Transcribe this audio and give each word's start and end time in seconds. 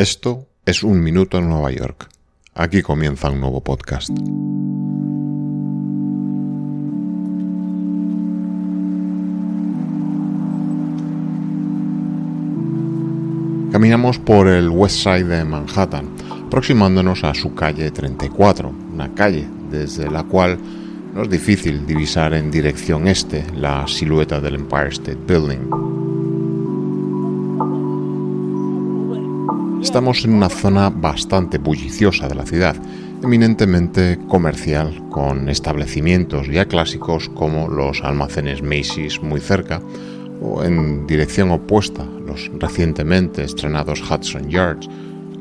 Esto 0.00 0.48
es 0.64 0.82
Un 0.82 1.02
Minuto 1.02 1.36
en 1.36 1.50
Nueva 1.50 1.70
York. 1.72 2.08
Aquí 2.54 2.80
comienza 2.80 3.28
un 3.28 3.38
nuevo 3.38 3.62
podcast. 3.62 4.08
Caminamos 13.70 14.18
por 14.18 14.48
el 14.48 14.70
West 14.70 15.02
Side 15.02 15.24
de 15.24 15.44
Manhattan, 15.44 16.08
aproximándonos 16.46 17.22
a 17.22 17.34
su 17.34 17.54
calle 17.54 17.90
34, 17.90 18.72
una 18.94 19.14
calle 19.14 19.46
desde 19.70 20.10
la 20.10 20.22
cual 20.22 20.58
no 21.12 21.24
es 21.24 21.28
difícil 21.28 21.86
divisar 21.86 22.32
en 22.32 22.50
dirección 22.50 23.06
este 23.06 23.44
la 23.54 23.86
silueta 23.86 24.40
del 24.40 24.54
Empire 24.54 24.88
State 24.88 25.18
Building. 25.26 26.09
Estamos 29.82 30.24
en 30.24 30.34
una 30.34 30.50
zona 30.50 30.90
bastante 30.90 31.56
bulliciosa 31.56 32.28
de 32.28 32.34
la 32.34 32.44
ciudad, 32.44 32.76
eminentemente 33.22 34.18
comercial, 34.28 35.02
con 35.08 35.48
establecimientos 35.48 36.48
ya 36.48 36.66
clásicos 36.66 37.30
como 37.30 37.66
los 37.66 38.02
almacenes 38.02 38.62
Macy's 38.62 39.22
muy 39.22 39.40
cerca, 39.40 39.80
o 40.42 40.62
en 40.62 41.06
dirección 41.06 41.50
opuesta, 41.50 42.04
los 42.04 42.50
recientemente 42.58 43.42
estrenados 43.42 44.02
Hudson 44.02 44.50
Yards, 44.50 44.88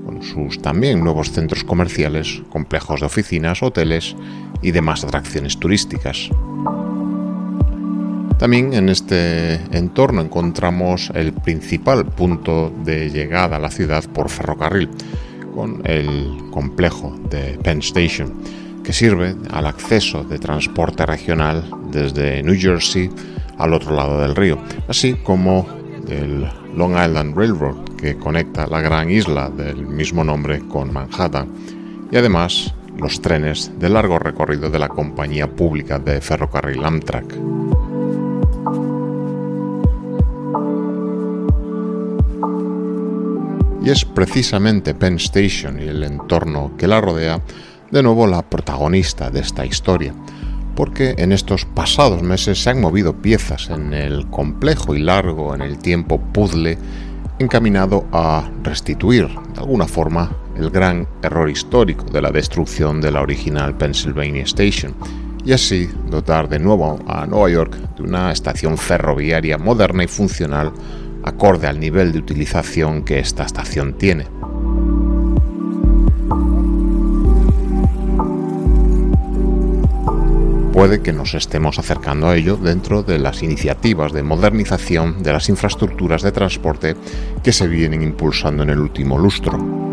con 0.05 0.23
sus 0.23 0.61
también 0.61 1.03
nuevos 1.03 1.31
centros 1.31 1.65
comerciales, 1.65 2.41
complejos 2.49 3.01
de 3.01 3.07
oficinas, 3.07 3.61
hoteles 3.61 4.15
y 4.61 4.71
demás 4.71 5.03
atracciones 5.03 5.57
turísticas. 5.59 6.29
También 8.39 8.71
en 8.71 8.87
este 8.87 9.55
entorno 9.77 10.21
encontramos 10.21 11.11
el 11.13 11.33
principal 11.33 12.05
punto 12.05 12.73
de 12.85 13.09
llegada 13.09 13.57
a 13.57 13.59
la 13.59 13.69
ciudad 13.69 14.05
por 14.13 14.29
ferrocarril, 14.29 14.89
con 15.53 15.81
el 15.83 16.37
complejo 16.49 17.19
de 17.29 17.59
Penn 17.61 17.79
Station, 17.79 18.41
que 18.81 18.93
sirve 18.93 19.35
al 19.51 19.65
acceso 19.65 20.23
de 20.23 20.39
transporte 20.39 21.05
regional 21.05 21.69
desde 21.91 22.41
New 22.41 22.55
Jersey 22.57 23.09
al 23.57 23.73
otro 23.73 23.93
lado 23.93 24.21
del 24.21 24.37
río, 24.37 24.57
así 24.87 25.15
como 25.15 25.67
el 26.07 26.47
Long 26.77 26.93
Island 26.93 27.35
Railroad, 27.35 27.89
que 27.97 28.15
conecta 28.15 28.67
la 28.67 28.79
gran 28.79 29.11
isla 29.11 29.49
del 29.49 29.85
mismo 29.85 30.23
nombre 30.23 30.61
con 30.69 30.93
Manhattan, 30.93 31.49
y 32.09 32.15
además 32.15 32.73
los 32.97 33.21
trenes 33.21 33.69
de 33.77 33.89
largo 33.89 34.17
recorrido 34.17 34.69
de 34.69 34.79
la 34.79 34.87
compañía 34.87 35.53
pública 35.53 35.99
de 35.99 36.21
ferrocarril 36.21 36.85
Amtrak. 36.85 37.35
Es 43.91 44.05
precisamente 44.05 44.93
Penn 44.93 45.15
Station 45.15 45.79
y 45.81 45.87
el 45.87 46.03
entorno 46.03 46.71
que 46.77 46.87
la 46.87 47.01
rodea 47.01 47.41
de 47.89 48.03
nuevo 48.03 48.27
la 48.27 48.43
protagonista 48.43 49.31
de 49.31 49.39
esta 49.39 49.65
historia, 49.65 50.13
porque 50.75 51.15
en 51.17 51.31
estos 51.31 51.65
pasados 51.65 52.21
meses 52.21 52.61
se 52.61 52.69
han 52.69 52.81
movido 52.81 53.21
piezas 53.21 53.69
en 53.69 53.93
el 53.93 54.27
complejo 54.29 54.93
y 54.93 54.99
largo 54.99 55.55
en 55.55 55.61
el 55.61 55.79
tiempo 55.79 56.19
puzzle 56.19 56.77
encaminado 57.39 58.05
a 58.11 58.49
restituir 58.63 59.27
de 59.27 59.59
alguna 59.59 59.87
forma 59.87 60.29
el 60.55 60.69
gran 60.69 61.07
error 61.23 61.49
histórico 61.49 62.05
de 62.05 62.21
la 62.21 62.31
destrucción 62.31 63.01
de 63.01 63.11
la 63.11 63.21
original 63.21 63.75
Pennsylvania 63.75 64.43
Station 64.43 64.93
y 65.45 65.53
así 65.53 65.89
dotar 66.09 66.47
de 66.47 66.59
nuevo 66.59 66.99
a 67.07 67.25
Nueva 67.25 67.49
York 67.49 67.75
de 67.95 68.03
una 68.03 68.31
estación 68.31 68.77
ferroviaria 68.77 69.57
moderna 69.57 70.03
y 70.03 70.07
funcional 70.07 70.73
acorde 71.23 71.67
al 71.67 71.79
nivel 71.79 72.11
de 72.11 72.19
utilización 72.19 73.03
que 73.03 73.19
esta 73.19 73.43
estación 73.43 73.93
tiene. 73.93 74.27
Puede 80.73 81.01
que 81.01 81.11
nos 81.11 81.33
estemos 81.33 81.77
acercando 81.77 82.29
a 82.29 82.37
ello 82.37 82.55
dentro 82.55 83.03
de 83.03 83.19
las 83.19 83.43
iniciativas 83.43 84.13
de 84.13 84.23
modernización 84.23 85.23
de 85.23 85.33
las 85.33 85.49
infraestructuras 85.49 86.21
de 86.21 86.31
transporte 86.31 86.95
que 87.43 87.51
se 87.51 87.67
vienen 87.67 88.01
impulsando 88.01 88.63
en 88.63 88.69
el 88.69 88.79
último 88.79 89.17
lustro. 89.17 89.88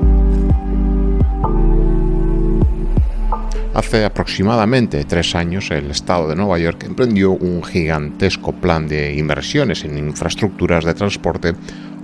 Hace 3.76 4.06
aproximadamente 4.06 5.04
tres 5.04 5.34
años, 5.34 5.70
el 5.70 5.90
Estado 5.90 6.28
de 6.28 6.34
Nueva 6.34 6.58
York 6.58 6.84
emprendió 6.84 7.32
un 7.32 7.62
gigantesco 7.62 8.52
plan 8.52 8.88
de 8.88 9.14
inversiones 9.16 9.84
en 9.84 9.98
infraestructuras 9.98 10.82
de 10.82 10.94
transporte 10.94 11.52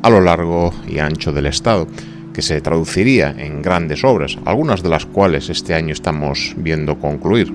a 0.03 0.11
lo 0.11 0.21
largo 0.21 0.75
y 0.87 0.99
ancho 0.99 1.33
del 1.33 1.47
Estado, 1.47 1.87
que 2.35 2.43
se 2.43 2.61
traduciría 2.61 3.35
en 3.39 3.63
grandes 3.63 4.05
obras, 4.05 4.37
algunas 4.45 4.83
de 4.83 4.91
las 4.91 5.07
cuales 5.07 5.49
este 5.49 5.73
año 5.73 5.95
estamos 5.95 6.53
viendo 6.59 6.99
concluir. 6.99 7.51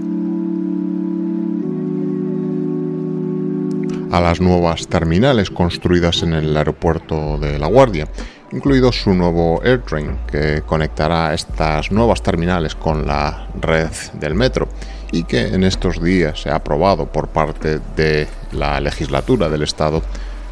a 4.09 4.22
las 4.22 4.39
nuevas 4.39 4.88
terminales 4.88 5.51
construidas 5.51 6.23
en 6.23 6.34
el 6.34 6.55
aeropuerto 6.55 7.38
de 7.38 7.59
La 7.59 7.67
Guardia, 7.67 8.07
incluido 8.52 8.91
su 8.91 9.13
nuevo 9.13 9.62
AirTrain, 9.63 10.18
que 10.28 10.63
conectará 10.66 11.34
estas 11.34 11.91
nuevas 11.91 12.22
terminales 12.22 12.75
con 12.75 13.06
la 13.06 13.47
red 13.59 13.91
del 14.13 14.35
metro 14.35 14.68
y 15.12 15.24
que 15.24 15.47
en 15.47 15.63
estos 15.63 16.02
días 16.02 16.41
se 16.41 16.50
ha 16.50 16.56
aprobado 16.56 17.06
por 17.08 17.28
parte 17.28 17.80
de 17.96 18.28
la 18.52 18.80
legislatura 18.80 19.50
del 19.50 19.63
Estado, 19.63 20.02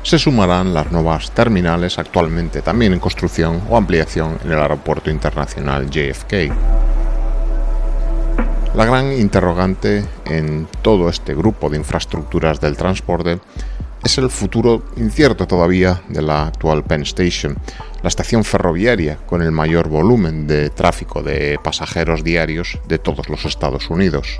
se 0.03 0.19
sumarán 0.19 0.73
las 0.73 0.91
nuevas 0.91 1.31
terminales 1.31 1.97
actualmente 1.97 2.61
también 2.61 2.93
en 2.93 2.99
construcción 2.99 3.61
o 3.69 3.77
ampliación 3.77 4.37
en 4.43 4.51
el 4.51 4.59
Aeropuerto 4.59 5.09
Internacional 5.09 5.89
JFK. 5.89 6.53
La 8.75 8.85
gran 8.85 9.13
interrogante 9.13 10.03
en 10.25 10.67
todo 10.81 11.09
este 11.09 11.33
grupo 11.33 11.69
de 11.69 11.77
infraestructuras 11.77 12.59
del 12.59 12.75
transporte 12.75 13.39
es 14.05 14.19
el 14.19 14.29
futuro 14.29 14.83
incierto 14.97 15.47
todavía 15.47 16.03
de 16.09 16.21
la 16.21 16.45
actual 16.45 16.83
Penn 16.83 17.01
Station, 17.01 17.57
la 18.03 18.07
estación 18.07 18.43
ferroviaria 18.43 19.17
con 19.25 19.41
el 19.41 19.51
mayor 19.51 19.89
volumen 19.89 20.45
de 20.45 20.69
tráfico 20.69 21.23
de 21.23 21.59
pasajeros 21.63 22.23
diarios 22.23 22.77
de 22.87 22.99
todos 22.99 23.29
los 23.29 23.45
Estados 23.45 23.89
Unidos. 23.89 24.37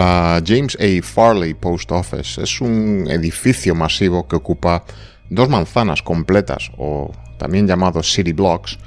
La 0.00 0.42
James 0.42 0.78
A. 0.80 1.02
Farley 1.02 1.52
Post 1.52 1.92
Office 1.92 2.42
es 2.42 2.62
un 2.62 3.06
edificio 3.10 3.74
masivo 3.74 4.26
que 4.26 4.36
ocupa 4.36 4.82
dos 5.28 5.50
manzanas 5.50 6.02
completas, 6.02 6.70
o 6.78 7.12
también 7.36 7.68
llamados 7.68 8.10
city 8.10 8.32
blocks, 8.32 8.78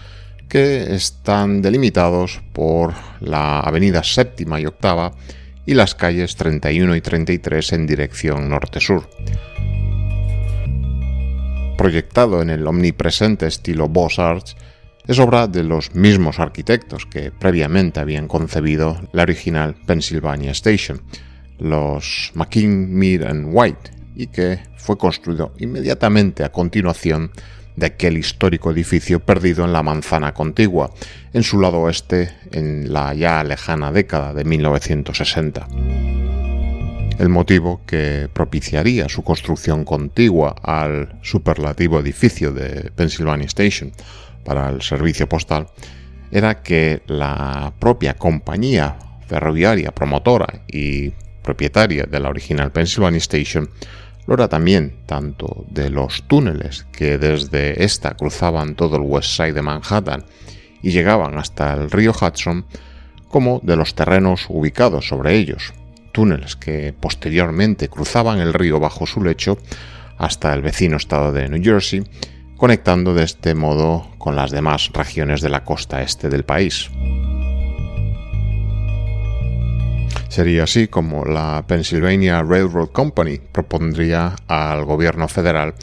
que 0.49 0.95
están 0.95 1.61
delimitados 1.61 2.41
por 2.51 2.95
la 3.19 3.59
avenida 3.59 4.03
séptima 4.03 4.59
y 4.59 4.65
octava 4.65 5.11
y 5.67 5.75
las 5.75 5.93
calles 5.93 6.35
31 6.35 6.95
y 6.95 7.01
33 7.01 7.73
en 7.73 7.85
dirección 7.85 8.49
norte-sur. 8.49 9.07
Proyectado 11.77 12.41
en 12.41 12.49
el 12.49 12.65
omnipresente 12.65 13.45
estilo 13.45 13.87
Beaux 13.87 14.17
Arts, 14.17 14.55
es 15.07 15.19
obra 15.19 15.47
de 15.47 15.63
los 15.63 15.93
mismos 15.95 16.39
arquitectos 16.39 17.05
que 17.05 17.31
previamente 17.31 17.99
habían 17.99 18.27
concebido 18.27 19.01
la 19.11 19.23
original 19.23 19.75
Pennsylvania 19.85 20.51
Station, 20.51 21.01
los 21.59 22.31
McKean, 22.35 22.93
Mead 22.93 23.43
White, 23.45 23.91
y 24.15 24.27
que 24.27 24.59
fue 24.77 24.97
construido 24.97 25.53
inmediatamente 25.59 26.43
a 26.43 26.51
continuación 26.51 27.31
de 27.75 27.87
aquel 27.87 28.17
histórico 28.17 28.71
edificio 28.71 29.19
perdido 29.19 29.65
en 29.65 29.73
la 29.73 29.83
manzana 29.83 30.33
contigua, 30.33 30.91
en 31.33 31.43
su 31.43 31.59
lado 31.59 31.79
oeste, 31.81 32.29
en 32.51 32.93
la 32.93 33.13
ya 33.13 33.43
lejana 33.43 33.91
década 33.91 34.33
de 34.33 34.43
1960. 34.43 35.67
el 37.19 37.29
motivo 37.29 37.81
que 37.85 38.27
propiciaría 38.33 39.07
su 39.07 39.23
construcción 39.23 39.85
contigua 39.85 40.55
al 40.63 41.19
superlativo 41.21 41.99
edificio 41.99 42.51
de 42.51 42.91
Pennsylvania 42.95 43.45
Station 43.45 43.91
para 44.43 44.69
el 44.69 44.81
servicio 44.81 45.27
postal 45.27 45.67
era 46.31 46.61
que 46.63 47.03
la 47.07 47.73
propia 47.79 48.15
compañía 48.15 48.97
ferroviaria 49.27 49.91
promotora 49.91 50.63
y 50.67 51.11
propietaria 51.41 52.03
de 52.03 52.19
la 52.19 52.29
original 52.29 52.71
Pennsylvania 52.71 53.19
Station 53.19 53.69
lo 54.25 54.35
era 54.35 54.47
también 54.47 54.95
tanto 55.05 55.65
de 55.69 55.89
los 55.89 56.23
túneles 56.23 56.85
que 56.91 57.17
desde 57.17 57.83
esta 57.83 58.15
cruzaban 58.15 58.75
todo 58.75 58.95
el 58.95 59.01
West 59.03 59.35
Side 59.35 59.53
de 59.53 59.61
Manhattan 59.61 60.25
y 60.81 60.91
llegaban 60.91 61.37
hasta 61.37 61.73
el 61.73 61.91
río 61.91 62.11
Hudson, 62.11 62.65
como 63.27 63.59
de 63.63 63.75
los 63.75 63.95
terrenos 63.95 64.45
ubicados 64.49 65.07
sobre 65.07 65.35
ellos, 65.35 65.73
túneles 66.11 66.55
que 66.55 66.93
posteriormente 66.97 67.89
cruzaban 67.89 68.39
el 68.39 68.53
río 68.53 68.79
bajo 68.79 69.05
su 69.05 69.21
lecho 69.21 69.57
hasta 70.17 70.53
el 70.53 70.61
vecino 70.61 70.97
estado 70.97 71.31
de 71.31 71.49
New 71.49 71.61
Jersey, 71.63 72.03
conectando 72.63 73.13
de 73.13 73.25
este 73.25 73.55
modo 73.55 74.07
con 74.17 74.37
las 74.37 74.49
demás 74.49 74.89
regiones 74.93 75.41
de 75.41 75.49
la 75.49 75.65
costa 75.65 76.01
este 76.01 76.29
del 76.29 76.45
país. 76.45 76.89
Sería 80.29 80.63
así 80.63 80.87
como 80.87 81.25
la 81.25 81.65
Pennsylvania 81.67 82.41
Railroad 82.41 82.91
Company 82.91 83.41
propondría 83.51 84.37
al 84.47 84.85
gobierno 84.85 85.27
federal 85.27 85.73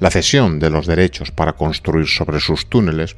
la 0.00 0.10
cesión 0.10 0.58
de 0.58 0.70
los 0.70 0.88
derechos 0.88 1.30
para 1.30 1.52
construir 1.52 2.08
sobre 2.08 2.40
sus 2.40 2.68
túneles 2.68 3.14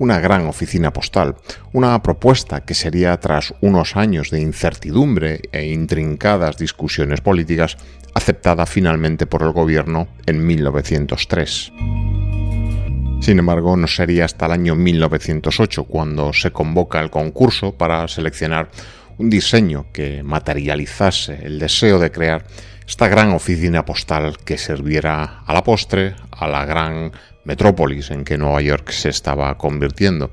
una 0.00 0.18
gran 0.18 0.48
oficina 0.48 0.92
postal, 0.92 1.36
una 1.72 2.02
propuesta 2.02 2.64
que 2.64 2.74
sería 2.74 3.16
tras 3.20 3.54
unos 3.60 3.94
años 3.94 4.30
de 4.30 4.40
incertidumbre 4.40 5.42
e 5.52 5.66
intrincadas 5.66 6.56
discusiones 6.56 7.20
políticas 7.20 7.76
aceptada 8.12 8.66
finalmente 8.66 9.28
por 9.28 9.42
el 9.42 9.52
gobierno 9.52 10.08
en 10.26 10.44
1903. 10.44 11.72
Sin 13.20 13.38
embargo, 13.38 13.76
no 13.76 13.88
sería 13.88 14.24
hasta 14.24 14.46
el 14.46 14.52
año 14.52 14.74
1908 14.74 15.84
cuando 15.84 16.32
se 16.32 16.52
convoca 16.52 17.00
el 17.00 17.10
concurso 17.10 17.76
para 17.76 18.06
seleccionar 18.08 18.70
un 19.18 19.30
diseño 19.30 19.86
que 19.92 20.22
materializase 20.22 21.40
el 21.44 21.58
deseo 21.58 21.98
de 21.98 22.12
crear 22.12 22.44
esta 22.86 23.08
gran 23.08 23.32
oficina 23.32 23.84
postal 23.84 24.38
que 24.44 24.58
serviera 24.58 25.40
a 25.44 25.52
la 25.52 25.64
postre 25.64 26.14
a 26.30 26.46
la 26.46 26.64
gran 26.64 27.12
metrópolis 27.44 28.10
en 28.10 28.24
que 28.24 28.38
Nueva 28.38 28.60
York 28.60 28.90
se 28.90 29.08
estaba 29.08 29.56
convirtiendo 29.58 30.30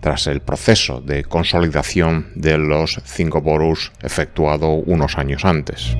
tras 0.00 0.26
el 0.26 0.40
proceso 0.40 1.00
de 1.00 1.24
consolidación 1.24 2.32
de 2.34 2.58
los 2.58 3.00
cinco 3.04 3.40
boroughs 3.40 3.92
efectuado 4.00 4.70
unos 4.70 5.16
años 5.16 5.44
antes. 5.44 5.96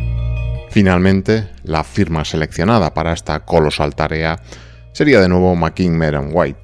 Finalmente, 0.70 1.50
la 1.62 1.84
firma 1.84 2.24
seleccionada 2.24 2.94
para 2.94 3.12
esta 3.12 3.44
colosal 3.44 3.94
tarea 3.94 4.40
sería 4.92 5.20
de 5.20 5.28
nuevo 5.28 5.54
McKean 5.56 6.30
White, 6.32 6.60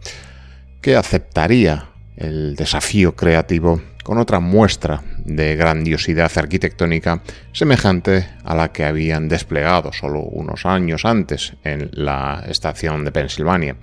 que 0.80 0.96
aceptaría 0.96 1.88
el 2.16 2.56
desafío 2.56 3.14
creativo 3.14 3.80
con 4.02 4.19
otra 4.19 4.40
muestra 4.40 5.02
de 5.19 5.54
grandiosidad 5.56 6.30
arquitectónica 6.36 7.22
semejante 7.52 8.26
a 8.42 8.54
la 8.54 8.72
que 8.72 8.84
habían 8.84 9.28
desplegado 9.28 9.92
solo 9.92 10.22
unos 10.22 10.64
años 10.64 11.04
antes 11.04 11.54
en 11.62 11.90
la 11.92 12.42
estación 12.48 13.04
de 13.04 13.12
Pensilvania, 13.12 13.76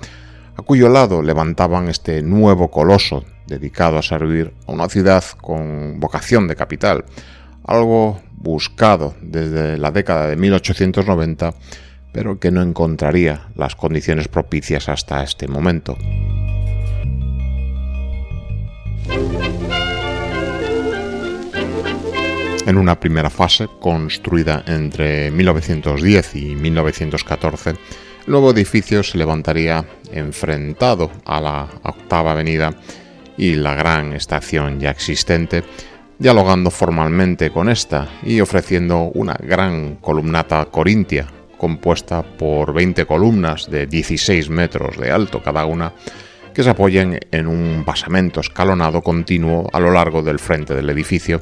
a 0.58 0.62
cuyo 0.64 0.90
lado 0.90 1.22
levantaban 1.22 1.90
este 1.90 2.22
nuevo 2.22 2.72
coloso 2.72 3.24
dedicado 3.46 3.98
a 3.98 4.02
servir 4.02 4.54
a 4.68 4.72
una 4.72 4.90
ciudad 4.90 5.24
con 5.42 6.00
vocación 6.00 6.48
de 6.48 6.56
capital, 6.56 7.06
algo 7.66 8.20
buscado 8.34 9.16
desde 9.22 9.78
la 9.78 9.92
década 9.92 10.28
de 10.28 10.36
1890, 10.36 11.54
pero 12.16 12.40
que 12.40 12.50
no 12.50 12.62
encontraría 12.62 13.50
las 13.58 13.76
condiciones 13.76 14.30
propicias 14.30 14.88
hasta 14.88 15.22
este 15.22 15.50
momento. 15.50 15.98
En 22.66 22.78
una 22.78 22.98
primera 22.98 23.30
fase, 23.30 23.68
construida 23.82 24.64
entre 24.66 25.30
1910 25.30 26.36
y 26.38 26.56
1914, 26.56 27.72
el 27.72 27.78
nuevo 28.28 28.52
edificio 28.52 29.04
se 29.04 29.18
levantaría 29.18 29.86
enfrentado 30.10 31.12
a 31.26 31.42
la 31.42 31.68
octava 31.84 32.32
avenida 32.32 32.74
y 33.38 33.56
la 33.56 33.76
gran 33.76 34.14
estación 34.14 34.80
ya 34.80 34.92
existente, 34.92 35.66
dialogando 36.18 36.72
formalmente 36.72 37.52
con 37.52 37.68
esta 37.68 38.08
y 38.24 38.40
ofreciendo 38.40 39.12
una 39.14 39.34
gran 39.34 39.98
columnata 39.98 40.64
corintia 40.72 41.35
compuesta 41.66 42.22
por 42.22 42.76
20 42.76 43.08
columnas 43.08 43.72
de 43.72 43.88
16 43.88 44.52
metros 44.52 44.98
de 44.98 45.10
alto 45.10 45.42
cada 45.42 45.66
una 45.66 45.94
que 46.54 46.62
se 46.62 46.70
apoyan 46.70 47.18
en 47.32 47.48
un 47.48 47.84
basamento 47.84 48.40
escalonado 48.40 49.02
continuo 49.02 49.68
a 49.74 49.80
lo 49.80 49.90
largo 49.90 50.22
del 50.22 50.38
frente 50.38 50.76
del 50.76 50.92
edificio 50.92 51.42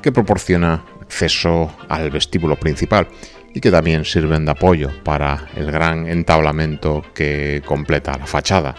que 0.00 0.12
proporciona 0.12 0.84
acceso 1.02 1.68
al 1.88 2.12
vestíbulo 2.12 2.54
principal 2.54 3.08
y 3.52 3.60
que 3.60 3.72
también 3.72 4.04
sirven 4.04 4.44
de 4.44 4.52
apoyo 4.52 4.92
para 5.02 5.48
el 5.56 5.72
gran 5.72 6.06
entablamento 6.06 7.02
que 7.12 7.60
completa 7.66 8.16
la 8.16 8.26
fachada. 8.26 8.76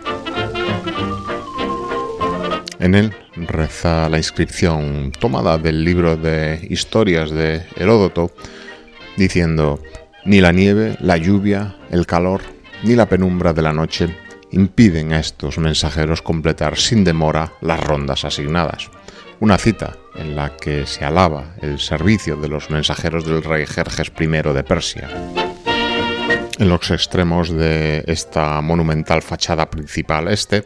En 2.79 2.95
él 2.95 3.13
reza 3.35 4.07
la 4.07 4.19
inscripción 4.19 5.11
tomada 5.19 5.57
del 5.57 5.83
libro 5.83 6.15
de 6.15 6.65
historias 6.69 7.29
de 7.29 7.63
Heródoto, 7.75 8.31
diciendo, 9.17 9.81
ni 10.27 10.39
la 10.41 10.51
nieve, 10.51 10.95
la 10.99 11.17
lluvia, 11.17 11.75
el 11.89 12.05
calor, 12.05 12.41
ni 12.83 12.95
la 12.95 13.09
penumbra 13.09 13.53
de 13.53 13.63
la 13.63 13.73
noche 13.73 14.15
impiden 14.51 15.13
a 15.13 15.19
estos 15.19 15.57
mensajeros 15.57 16.21
completar 16.21 16.77
sin 16.77 17.03
demora 17.03 17.53
las 17.61 17.79
rondas 17.79 18.23
asignadas 18.23 18.91
una 19.39 19.57
cita 19.57 19.97
en 20.15 20.35
la 20.35 20.55
que 20.55 20.85
se 20.85 21.05
alaba 21.05 21.55
el 21.61 21.79
servicio 21.79 22.37
de 22.37 22.47
los 22.47 22.69
mensajeros 22.69 23.25
del 23.25 23.43
rey 23.43 23.65
Jerjes 23.65 24.11
I 24.19 24.25
de 24.27 24.63
Persia. 24.63 25.09
En 26.57 26.69
los 26.69 26.89
extremos 26.89 27.49
de 27.51 28.03
esta 28.07 28.61
monumental 28.61 29.21
fachada 29.21 29.69
principal 29.69 30.27
este, 30.27 30.65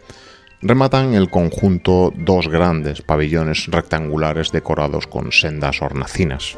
rematan 0.62 1.16
el 1.16 1.30
conjunto 1.30 2.13
dos 2.16 2.48
grandes 2.48 3.02
pabellones 3.02 3.68
rectangulares 3.68 4.52
decorados 4.52 5.06
con 5.06 5.34
sendas 5.34 5.81
hornacinas. 5.81 6.56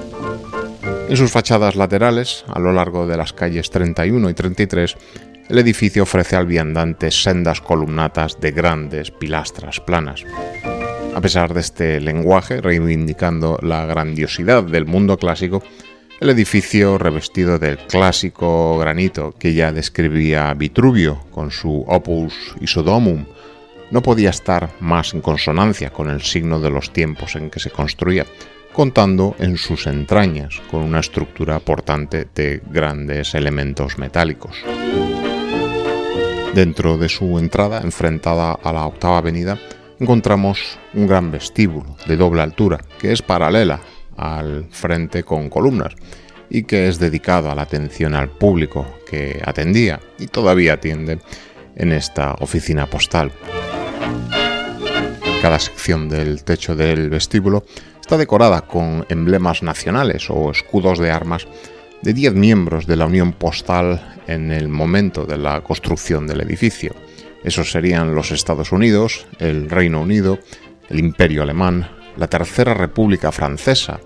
En 1.09 1.17
sus 1.17 1.31
fachadas 1.31 1.75
laterales, 1.75 2.43
a 2.47 2.59
lo 2.59 2.73
largo 2.73 3.07
de 3.07 3.17
las 3.17 3.33
calles 3.33 3.69
31 3.69 4.29
y 4.29 4.33
33, 4.33 4.97
el 5.49 5.59
edificio 5.59 6.03
ofrece 6.03 6.35
al 6.35 6.47
viandante 6.47 7.11
sendas 7.11 7.61
columnatas 7.61 8.39
de 8.39 8.51
grandes 8.51 9.11
pilastras 9.11 9.79
planas. 9.79 10.23
A 11.13 11.21
pesar 11.21 11.53
de 11.53 11.59
este 11.59 11.99
lenguaje, 11.99 12.61
reivindicando 12.61 13.59
la 13.61 13.85
grandiosidad 13.85 14.63
del 14.63 14.85
mundo 14.85 15.17
clásico, 15.17 15.61
el 16.19 16.29
edificio 16.29 16.97
revestido 16.97 17.59
del 17.59 17.77
clásico 17.77 18.77
granito 18.79 19.35
que 19.37 19.53
ya 19.53 19.71
describía 19.71 20.53
Vitruvio 20.53 21.25
con 21.31 21.51
su 21.51 21.83
Opus 21.87 22.55
Isodomum 22.61 23.25
no 23.91 24.01
podía 24.01 24.31
estar 24.31 24.71
más 24.79 25.13
en 25.13 25.21
consonancia 25.21 25.91
con 25.91 26.09
el 26.09 26.21
signo 26.21 26.59
de 26.59 26.71
los 26.71 26.91
tiempos 26.91 27.35
en 27.35 27.51
que 27.51 27.59
se 27.59 27.69
construía, 27.69 28.25
contando 28.73 29.35
en 29.39 29.57
sus 29.57 29.87
entrañas 29.87 30.61
con 30.69 30.81
una 30.81 30.99
estructura 30.99 31.59
portante 31.59 32.27
de 32.33 32.61
grandes 32.69 33.35
elementos 33.35 33.97
metálicos. 33.97 34.57
Dentro 36.53 36.97
de 36.97 37.07
su 37.07 37.39
entrada, 37.39 37.81
enfrentada 37.81 38.53
a 38.53 38.73
la 38.73 38.85
octava 38.85 39.19
avenida, 39.19 39.57
encontramos 39.99 40.77
un 40.93 41.07
gran 41.07 41.31
vestíbulo 41.31 41.95
de 42.07 42.17
doble 42.17 42.41
altura 42.41 42.79
que 42.99 43.11
es 43.11 43.21
paralela 43.21 43.79
al 44.17 44.65
frente 44.69 45.23
con 45.23 45.49
columnas 45.49 45.93
y 46.49 46.63
que 46.63 46.87
es 46.87 46.99
dedicado 46.99 47.49
a 47.49 47.55
la 47.55 47.63
atención 47.63 48.13
al 48.13 48.29
público 48.29 48.85
que 49.09 49.41
atendía 49.45 49.99
y 50.19 50.27
todavía 50.27 50.73
atiende 50.73 51.19
en 51.75 51.91
esta 51.91 52.33
oficina 52.39 52.87
postal. 52.87 53.31
Cada 55.41 55.59
sección 55.59 56.07
del 56.09 56.43
techo 56.43 56.75
del 56.75 57.09
vestíbulo 57.09 57.65
está 58.03 58.17
decorada 58.17 58.59
con 58.67 59.05
emblemas 59.07 59.63
nacionales 59.63 60.29
o 60.29 60.51
escudos 60.51 60.99
de 60.99 61.09
armas 61.09 61.47
de 62.01 62.13
10 62.13 62.33
miembros 62.33 62.85
de 62.85 62.97
la 62.97 63.05
Unión 63.05 63.31
Postal 63.31 64.17
en 64.27 64.51
el 64.51 64.67
momento 64.67 65.25
de 65.25 65.37
la 65.37 65.61
construcción 65.61 66.27
del 66.27 66.41
edificio. 66.41 66.93
Esos 67.45 67.71
serían 67.71 68.13
los 68.13 68.31
Estados 68.31 68.73
Unidos, 68.73 69.25
el 69.39 69.69
Reino 69.69 70.01
Unido, 70.01 70.39
el 70.89 70.99
Imperio 70.99 71.43
Alemán, 71.43 71.89
la 72.17 72.27
Tercera 72.27 72.73
República 72.73 73.31
Francesa, 73.31 74.01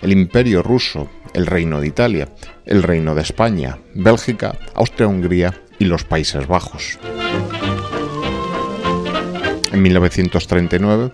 el 0.00 0.12
Imperio 0.12 0.62
Ruso, 0.62 1.10
el 1.34 1.46
Reino 1.46 1.80
de 1.80 1.88
Italia, 1.88 2.28
el 2.64 2.84
Reino 2.84 3.16
de 3.16 3.22
España, 3.22 3.80
Bélgica, 3.94 4.56
Austria-Hungría 4.74 5.60
y 5.80 5.86
los 5.86 6.04
Países 6.04 6.46
Bajos. 6.46 7.00
En 9.72 9.82
1939, 9.82 11.10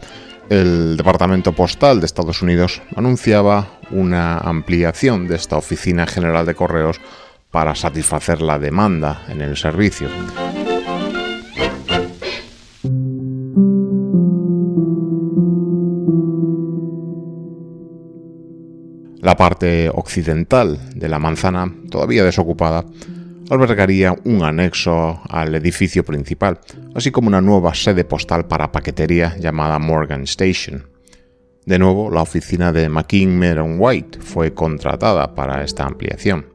el 0.48 0.96
Departamento 0.96 1.52
Postal 1.52 2.00
de 2.00 2.06
Estados 2.06 2.42
Unidos 2.42 2.82
anunciaba 2.94 3.78
una 3.90 4.38
ampliación 4.38 5.26
de 5.26 5.36
esta 5.36 5.56
oficina 5.56 6.06
general 6.06 6.46
de 6.46 6.54
correos 6.54 7.00
para 7.50 7.74
satisfacer 7.74 8.40
la 8.42 8.58
demanda 8.58 9.24
en 9.28 9.40
el 9.40 9.56
servicio. 9.56 10.08
La 19.20 19.36
parte 19.36 19.90
occidental 19.92 20.78
de 20.94 21.08
la 21.08 21.18
manzana, 21.18 21.72
todavía 21.90 22.22
desocupada, 22.22 22.84
albergaría 23.50 24.14
un 24.24 24.42
anexo 24.42 25.20
al 25.28 25.54
edificio 25.54 26.04
principal, 26.04 26.60
así 26.94 27.10
como 27.10 27.28
una 27.28 27.40
nueva 27.40 27.74
sede 27.74 28.04
postal 28.04 28.46
para 28.46 28.72
paquetería 28.72 29.36
llamada 29.38 29.78
Morgan 29.78 30.22
Station. 30.22 30.86
De 31.64 31.78
nuevo, 31.78 32.10
la 32.10 32.22
oficina 32.22 32.72
de 32.72 32.88
McKean 32.88 33.36
Meron 33.36 33.76
White 33.78 34.20
fue 34.20 34.54
contratada 34.54 35.34
para 35.34 35.64
esta 35.64 35.84
ampliación. 35.84 36.46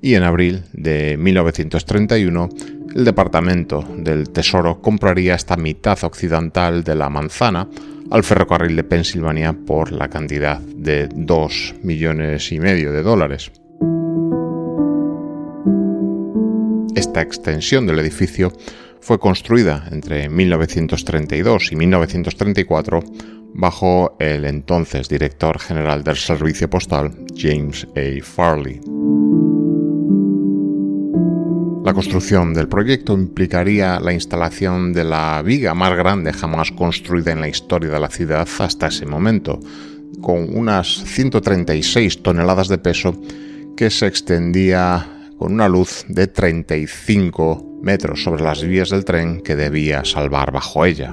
Y 0.00 0.14
en 0.14 0.24
abril 0.24 0.64
de 0.72 1.16
1931, 1.16 2.48
el 2.94 3.04
Departamento 3.04 3.84
del 3.96 4.30
Tesoro 4.30 4.80
compraría 4.80 5.36
esta 5.36 5.56
mitad 5.56 6.02
occidental 6.02 6.82
de 6.82 6.96
la 6.96 7.08
manzana 7.08 7.68
al 8.10 8.24
ferrocarril 8.24 8.74
de 8.74 8.84
Pensilvania 8.84 9.52
por 9.52 9.92
la 9.92 10.08
cantidad 10.08 10.58
de 10.58 11.08
2 11.08 11.76
millones 11.82 12.50
y 12.50 12.58
medio 12.58 12.92
de 12.92 13.02
dólares. 13.02 13.52
Esta 17.02 17.20
extensión 17.20 17.84
del 17.84 17.98
edificio 17.98 18.52
fue 19.00 19.18
construida 19.18 19.88
entre 19.90 20.28
1932 20.28 21.72
y 21.72 21.74
1934 21.74 23.00
bajo 23.54 24.16
el 24.20 24.44
entonces 24.44 25.08
director 25.08 25.58
general 25.58 26.04
del 26.04 26.14
Servicio 26.14 26.70
Postal, 26.70 27.10
James 27.36 27.88
A. 27.96 28.24
Farley. 28.24 28.80
La 31.84 31.92
construcción 31.92 32.54
del 32.54 32.68
proyecto 32.68 33.14
implicaría 33.14 33.98
la 33.98 34.12
instalación 34.12 34.92
de 34.92 35.02
la 35.02 35.42
viga 35.42 35.74
más 35.74 35.96
grande 35.96 36.32
jamás 36.32 36.70
construida 36.70 37.32
en 37.32 37.40
la 37.40 37.48
historia 37.48 37.90
de 37.90 37.98
la 37.98 38.10
ciudad 38.10 38.48
hasta 38.60 38.86
ese 38.86 39.06
momento, 39.06 39.58
con 40.20 40.56
unas 40.56 40.86
136 40.86 42.22
toneladas 42.22 42.68
de 42.68 42.78
peso 42.78 43.20
que 43.76 43.90
se 43.90 44.06
extendía 44.06 45.18
con 45.42 45.54
una 45.54 45.68
luz 45.68 46.04
de 46.06 46.28
35 46.28 47.80
metros 47.82 48.22
sobre 48.22 48.44
las 48.44 48.62
vías 48.62 48.90
del 48.90 49.04
tren 49.04 49.40
que 49.40 49.56
debía 49.56 50.04
salvar 50.04 50.52
bajo 50.52 50.84
ella. 50.84 51.12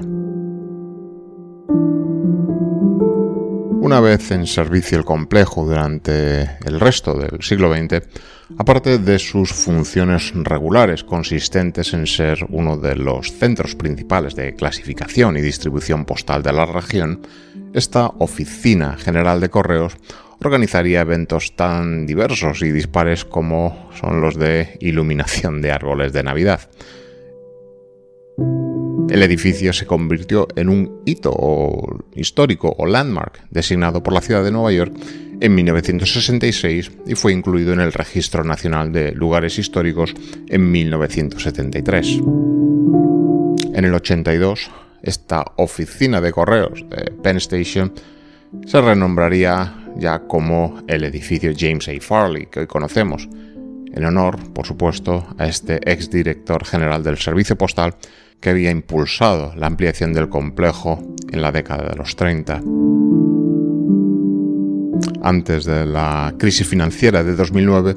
Una 3.81 3.99
vez 3.99 4.29
en 4.29 4.45
servicio 4.45 4.99
el 4.99 5.03
complejo 5.03 5.65
durante 5.65 6.43
el 6.63 6.79
resto 6.79 7.15
del 7.15 7.41
siglo 7.41 7.73
XX, 7.73 8.07
aparte 8.59 8.99
de 8.99 9.17
sus 9.17 9.51
funciones 9.51 10.31
regulares 10.35 11.03
consistentes 11.03 11.95
en 11.95 12.05
ser 12.05 12.45
uno 12.49 12.77
de 12.77 12.97
los 12.97 13.31
centros 13.31 13.73
principales 13.73 14.35
de 14.35 14.53
clasificación 14.53 15.37
y 15.37 15.41
distribución 15.41 16.05
postal 16.05 16.43
de 16.43 16.53
la 16.53 16.67
región, 16.67 17.21
esta 17.73 18.05
Oficina 18.19 18.95
General 18.95 19.41
de 19.41 19.49
Correos 19.49 19.97
organizaría 20.41 21.01
eventos 21.01 21.55
tan 21.55 22.05
diversos 22.05 22.61
y 22.61 22.71
dispares 22.71 23.25
como 23.25 23.89
son 23.99 24.21
los 24.21 24.35
de 24.37 24.77
iluminación 24.79 25.61
de 25.61 25.71
árboles 25.71 26.13
de 26.13 26.23
Navidad. 26.23 26.69
El 29.09 29.23
edificio 29.23 29.73
se 29.73 29.87
convirtió 29.87 30.47
en 30.55 30.69
un 30.69 31.01
hito 31.05 31.33
histórico 32.15 32.75
o 32.77 32.85
landmark 32.85 33.41
designado 33.49 34.03
por 34.03 34.13
la 34.13 34.21
ciudad 34.21 34.43
de 34.43 34.51
Nueva 34.51 34.71
York 34.71 34.93
en 35.41 35.55
1966 35.55 36.91
y 37.07 37.15
fue 37.15 37.33
incluido 37.33 37.73
en 37.73 37.79
el 37.79 37.91
Registro 37.91 38.43
Nacional 38.43 38.91
de 38.91 39.11
Lugares 39.13 39.57
Históricos 39.57 40.13
en 40.47 40.71
1973. 40.71 42.19
En 43.73 43.85
el 43.85 43.93
82, 43.93 44.69
esta 45.01 45.43
oficina 45.55 46.21
de 46.21 46.31
correos 46.31 46.85
de 46.89 47.11
Penn 47.23 47.37
Station 47.37 47.93
se 48.65 48.81
renombraría 48.81 49.78
ya 49.97 50.19
como 50.27 50.81
el 50.87 51.03
edificio 51.03 51.51
James 51.57 51.87
A. 51.87 51.93
Farley 51.99 52.47
que 52.47 52.61
hoy 52.61 52.67
conocemos, 52.67 53.27
en 53.91 54.05
honor, 54.05 54.37
por 54.53 54.65
supuesto, 54.65 55.25
a 55.37 55.47
este 55.47 55.79
exdirector 55.91 56.65
general 56.65 57.03
del 57.03 57.17
Servicio 57.17 57.57
Postal 57.57 57.95
que 58.39 58.49
había 58.49 58.71
impulsado 58.71 59.53
la 59.55 59.67
ampliación 59.67 60.13
del 60.13 60.29
complejo 60.29 61.03
en 61.31 61.41
la 61.41 61.51
década 61.51 61.89
de 61.89 61.95
los 61.95 62.15
30. 62.15 62.61
Antes 65.21 65.65
de 65.65 65.85
la 65.85 66.33
crisis 66.37 66.67
financiera 66.67 67.23
de 67.23 67.35
2009, 67.35 67.95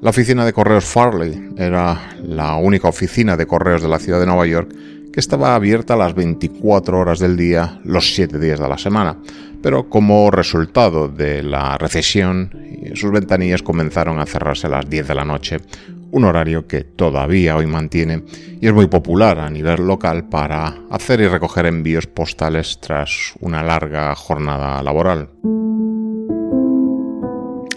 la 0.00 0.10
oficina 0.10 0.44
de 0.44 0.52
correos 0.52 0.86
Farley 0.86 1.50
era 1.56 2.16
la 2.22 2.56
única 2.56 2.88
oficina 2.88 3.36
de 3.36 3.46
correos 3.46 3.82
de 3.82 3.88
la 3.88 3.98
ciudad 3.98 4.18
de 4.18 4.26
Nueva 4.26 4.46
York 4.46 4.72
que 5.12 5.20
estaba 5.20 5.54
abierta 5.54 5.96
las 5.96 6.14
24 6.14 6.98
horas 6.98 7.18
del 7.18 7.36
día, 7.36 7.80
los 7.84 8.14
7 8.14 8.38
días 8.38 8.60
de 8.60 8.68
la 8.68 8.78
semana. 8.78 9.16
Pero 9.62 9.88
como 9.88 10.30
resultado 10.30 11.08
de 11.08 11.42
la 11.42 11.76
recesión, 11.76 12.50
sus 12.94 13.10
ventanillas 13.10 13.62
comenzaron 13.62 14.18
a 14.18 14.26
cerrarse 14.26 14.66
a 14.66 14.70
las 14.70 14.88
10 14.88 15.08
de 15.08 15.14
la 15.14 15.24
noche, 15.24 15.58
un 16.12 16.24
horario 16.24 16.66
que 16.66 16.82
todavía 16.82 17.56
hoy 17.56 17.66
mantiene 17.66 18.24
y 18.60 18.66
es 18.66 18.72
muy 18.72 18.86
popular 18.86 19.38
a 19.38 19.50
nivel 19.50 19.86
local 19.86 20.28
para 20.28 20.74
hacer 20.90 21.20
y 21.20 21.28
recoger 21.28 21.66
envíos 21.66 22.06
postales 22.06 22.78
tras 22.80 23.34
una 23.40 23.62
larga 23.62 24.14
jornada 24.14 24.82
laboral. 24.82 25.28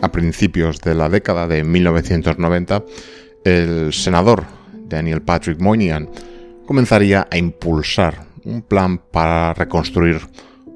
A 0.01 0.11
principios 0.11 0.81
de 0.81 0.95
la 0.95 1.09
década 1.09 1.47
de 1.47 1.63
1990, 1.63 2.83
el 3.45 3.93
senador 3.93 4.43
Daniel 4.87 5.21
Patrick 5.21 5.59
Moynihan 5.59 6.09
comenzaría 6.65 7.27
a 7.29 7.37
impulsar 7.37 8.25
un 8.45 8.61
plan 8.61 8.97
para 8.97 9.53
reconstruir 9.53 10.21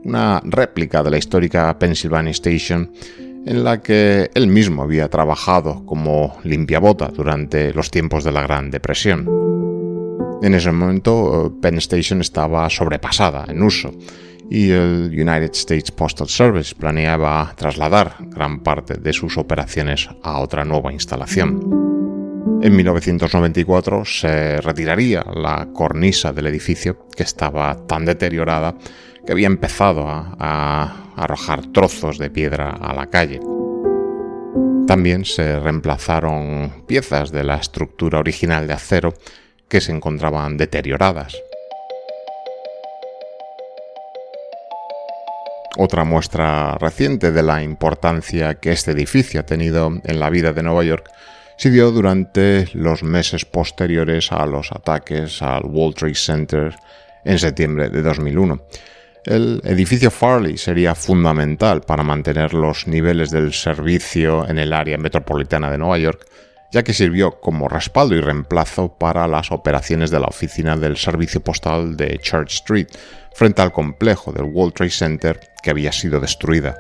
una 0.04 0.42
réplica 0.44 1.04
de 1.04 1.12
la 1.12 1.18
histórica 1.18 1.78
Pennsylvania 1.78 2.32
Station 2.32 2.92
en 3.46 3.64
la 3.64 3.82
que 3.82 4.30
él 4.34 4.48
mismo 4.48 4.84
había 4.84 5.10
trabajado 5.10 5.86
como 5.86 6.38
limpiabota 6.44 7.08
durante 7.08 7.74
los 7.74 7.90
tiempos 7.90 8.24
de 8.24 8.32
la 8.32 8.42
Gran 8.42 8.70
Depresión. 8.70 9.26
En 10.42 10.54
ese 10.54 10.72
momento 10.72 11.56
Penn 11.62 11.78
Station 11.78 12.22
estaba 12.22 12.70
sobrepasada 12.70 13.46
en 13.48 13.64
uso 13.64 13.92
y 14.50 14.70
el 14.70 15.10
United 15.12 15.52
States 15.54 15.92
Postal 15.92 16.28
Service 16.28 16.76
planeaba 16.76 17.54
trasladar 17.56 18.16
gran 18.20 18.60
parte 18.60 18.96
de 18.96 19.14
sus 19.14 19.38
operaciones 19.38 20.10
a 20.24 20.40
otra 20.40 20.64
nueva 20.64 20.94
instalación. 20.94 21.97
En 22.60 22.76
1994 22.76 24.04
se 24.04 24.60
retiraría 24.62 25.24
la 25.32 25.68
cornisa 25.74 26.34
del 26.34 26.48
edificio 26.48 27.08
que 27.16 27.22
estaba 27.22 27.86
tan 27.86 28.04
deteriorada 28.04 28.76
que 29.26 29.32
había 29.32 29.46
empezado 29.46 30.06
a, 30.08 31.14
arrojar 31.16 31.68
trozos 31.68 32.18
de 32.18 32.30
piedra 32.32 32.72
a 32.72 32.94
la 32.94 33.08
calle. 33.08 33.40
También 34.88 35.26
se 35.26 35.60
reemplazaron 35.60 36.84
piezas 36.88 37.32
de 37.32 37.44
la 37.44 37.56
estructura 37.56 38.20
original 38.20 38.68
de 38.68 38.74
acero 38.74 39.14
que 39.68 39.82
se 39.82 39.92
encontraban 39.92 40.58
deterioradas. 40.58 41.36
Otra 45.78 46.06
muestra 46.06 46.76
reciente 46.80 47.32
de 47.32 47.44
la 47.44 47.62
importancia 47.62 48.56
que 48.56 48.72
este 48.72 48.92
edificio 48.92 49.42
ha 49.42 49.46
tenido 49.46 49.92
en 50.04 50.20
la 50.20 50.32
vida 50.32 50.54
de 50.54 50.64
Nueva 50.64 50.84
York 50.84 51.12
dio 51.72 51.92
durante 51.92 52.70
los 52.74 53.02
meses 53.02 53.44
posteriores 53.44 54.32
a 54.32 54.46
los 54.46 54.72
ataques 54.72 55.42
al 55.42 55.66
World 55.66 55.96
Trade 55.96 56.16
Center 56.16 56.76
en 57.26 57.40
septiembre 57.40 57.90
de 57.90 58.04
2001. 58.04 58.62
El 59.26 59.62
edificio 59.66 60.12
Farley 60.12 60.58
sería 60.58 60.94
fundamental 60.96 61.82
para 61.82 62.04
mantener 62.04 62.54
los 62.54 62.88
niveles 62.88 63.32
del 63.32 63.54
servicio 63.54 64.48
en 64.48 64.60
el 64.60 64.72
área 64.72 64.98
metropolitana 64.98 65.70
de 65.70 65.80
Nueva 65.80 65.98
York, 65.98 66.26
ya 66.72 66.84
que 66.84 66.94
sirvió 66.94 67.40
como 67.42 67.68
respaldo 67.68 68.16
y 68.16 68.22
reemplazo 68.22 68.96
para 68.98 69.28
las 69.28 69.52
operaciones 69.52 70.12
de 70.12 70.20
la 70.20 70.28
oficina 70.28 70.78
del 70.78 70.96
servicio 70.96 71.42
postal 71.42 71.98
de 71.98 72.20
Church 72.20 72.54
Street, 72.54 72.88
frente 73.34 73.62
al 73.64 73.72
complejo 73.72 74.32
del 74.32 74.46
World 74.46 74.76
Trade 74.76 74.92
Center 74.92 75.40
que 75.62 75.72
había 75.72 75.92
sido 75.92 76.20
destruida. 76.20 76.78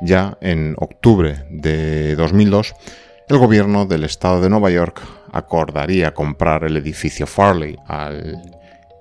Ya 0.00 0.38
en 0.40 0.74
octubre 0.78 1.44
de 1.50 2.14
2002, 2.16 2.74
el 3.28 3.38
gobierno 3.38 3.84
del 3.84 4.04
estado 4.04 4.40
de 4.40 4.48
Nueva 4.48 4.70
York 4.70 5.02
acordaría 5.32 6.14
comprar 6.14 6.64
el 6.64 6.76
edificio 6.76 7.26
Farley 7.26 7.76
al 7.86 8.40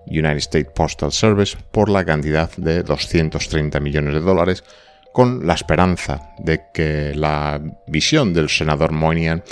United 0.08 0.38
States 0.38 0.72
Postal 0.74 1.12
Service 1.12 1.58
por 1.72 1.89
la 1.89 2.04
cantidad 2.04 2.50
de 2.58 2.84
230 2.84 3.80
millones 3.80 4.13
de 4.16 4.22
dólares, 4.22 4.63
con 5.13 5.46
la 5.46 5.54
esperanza 5.54 6.30
de 6.39 6.62
que 6.74 7.13
la 7.16 7.62
visión 7.88 8.34
del 8.34 8.50
senador 8.50 8.92
Moynihan 8.92 9.44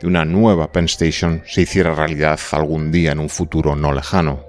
de 0.00 0.06
una 0.06 0.24
nueva 0.24 0.72
Penn 0.72 0.86
Station 0.86 1.42
se 1.46 1.62
hiciera 1.62 1.94
realidad 1.94 2.40
algún 2.52 2.90
día 2.90 3.12
en 3.12 3.20
un 3.20 3.28
futuro 3.28 3.76
no 3.76 3.92
lejano. 3.92 4.44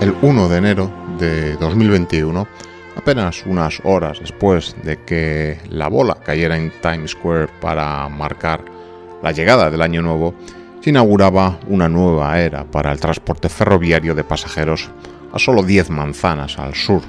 El 0.00 0.14
1 0.22 0.48
de 0.48 0.56
enero 0.56 0.90
de 1.18 1.56
2021, 1.56 2.48
apenas 2.96 3.44
unas 3.44 3.80
horas 3.84 4.18
después 4.18 4.74
de 4.82 5.04
que 5.04 5.58
la 5.68 5.88
bola 5.88 6.14
cayera 6.14 6.56
en 6.56 6.72
Times 6.80 7.10
Square 7.10 7.48
para 7.60 8.08
marcar 8.08 8.64
la 9.22 9.32
llegada 9.32 9.70
del 9.70 9.82
año 9.82 10.00
nuevo, 10.00 10.34
se 10.80 10.88
inauguraba 10.88 11.60
una 11.68 11.90
nueva 11.90 12.40
era 12.40 12.64
para 12.64 12.92
el 12.92 12.98
transporte 12.98 13.50
ferroviario 13.50 14.14
de 14.14 14.24
pasajeros 14.24 14.88
a 15.34 15.38
solo 15.38 15.62
10 15.62 15.90
manzanas 15.90 16.58
al 16.58 16.74
sur. 16.74 17.02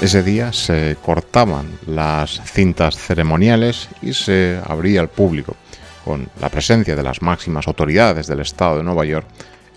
Ese 0.00 0.22
día 0.22 0.52
se 0.54 0.96
cortaban 1.02 1.78
las 1.86 2.40
cintas 2.44 2.96
ceremoniales 2.96 3.90
y 4.00 4.14
se 4.14 4.58
abría 4.66 5.00
al 5.00 5.08
público, 5.08 5.56
con 6.04 6.28
la 6.40 6.48
presencia 6.48 6.94
de 6.94 7.02
las 7.02 7.22
máximas 7.22 7.66
autoridades 7.66 8.26
del 8.26 8.40
estado 8.40 8.78
de 8.78 8.84
Nueva 8.84 9.04
York, 9.04 9.26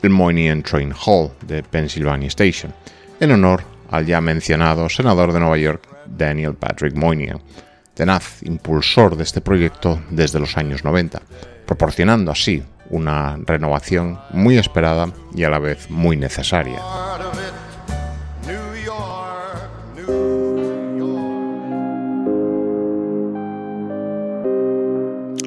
el 0.01 0.09
Moynihan 0.09 0.61
Train 0.61 0.93
Hall 0.93 1.31
de 1.41 1.63
Pennsylvania 1.63 2.27
Station, 2.27 2.73
en 3.19 3.31
honor 3.31 3.63
al 3.89 4.05
ya 4.05 4.21
mencionado 4.21 4.89
senador 4.89 5.33
de 5.33 5.39
Nueva 5.39 5.57
York, 5.57 5.87
Daniel 6.05 6.55
Patrick 6.55 6.95
Moynihan, 6.95 7.39
tenaz 7.93 8.43
impulsor 8.43 9.15
de 9.15 9.23
este 9.23 9.41
proyecto 9.41 9.99
desde 10.09 10.39
los 10.39 10.57
años 10.57 10.83
90, 10.83 11.21
proporcionando 11.65 12.31
así 12.31 12.63
una 12.89 13.37
renovación 13.45 14.19
muy 14.31 14.57
esperada 14.57 15.11
y 15.33 15.43
a 15.43 15.49
la 15.49 15.59
vez 15.59 15.89
muy 15.89 16.15
necesaria. 16.15 16.79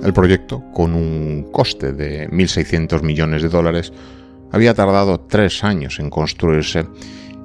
El 0.03 0.13
proyecto, 0.15 0.63
con 0.73 0.95
un 0.95 1.49
coste 1.53 1.93
de 1.93 2.29
1.600 2.31 3.03
millones 3.03 3.43
de 3.43 3.49
dólares, 3.49 3.93
había 4.51 4.75
tardado 4.75 5.21
tres 5.21 5.63
años 5.63 6.01
en 6.01 6.11
construirse 6.11 6.87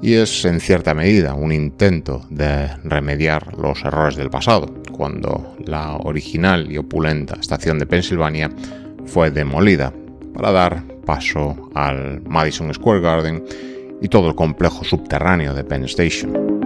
y 0.02 0.14
es 0.14 0.44
en 0.44 0.60
cierta 0.60 0.94
medida 0.94 1.34
un 1.34 1.52
intento 1.52 2.22
de 2.30 2.68
remediar 2.84 3.56
los 3.58 3.84
errores 3.84 4.16
del 4.16 4.30
pasado, 4.30 4.74
cuando 4.92 5.56
la 5.64 5.96
original 5.96 6.70
y 6.70 6.78
opulenta 6.78 7.36
estación 7.40 7.78
de 7.78 7.86
Pensilvania 7.86 8.50
fue 9.04 9.30
demolida 9.30 9.92
para 10.34 10.50
dar 10.50 10.82
paso 11.04 11.70
al 11.74 12.22
Madison 12.22 12.72
Square 12.72 13.00
Garden 13.00 13.44
y 14.00 14.08
todo 14.08 14.28
el 14.28 14.34
complejo 14.34 14.84
subterráneo 14.84 15.54
de 15.54 15.64
Penn 15.64 15.84
Station. 15.84 16.65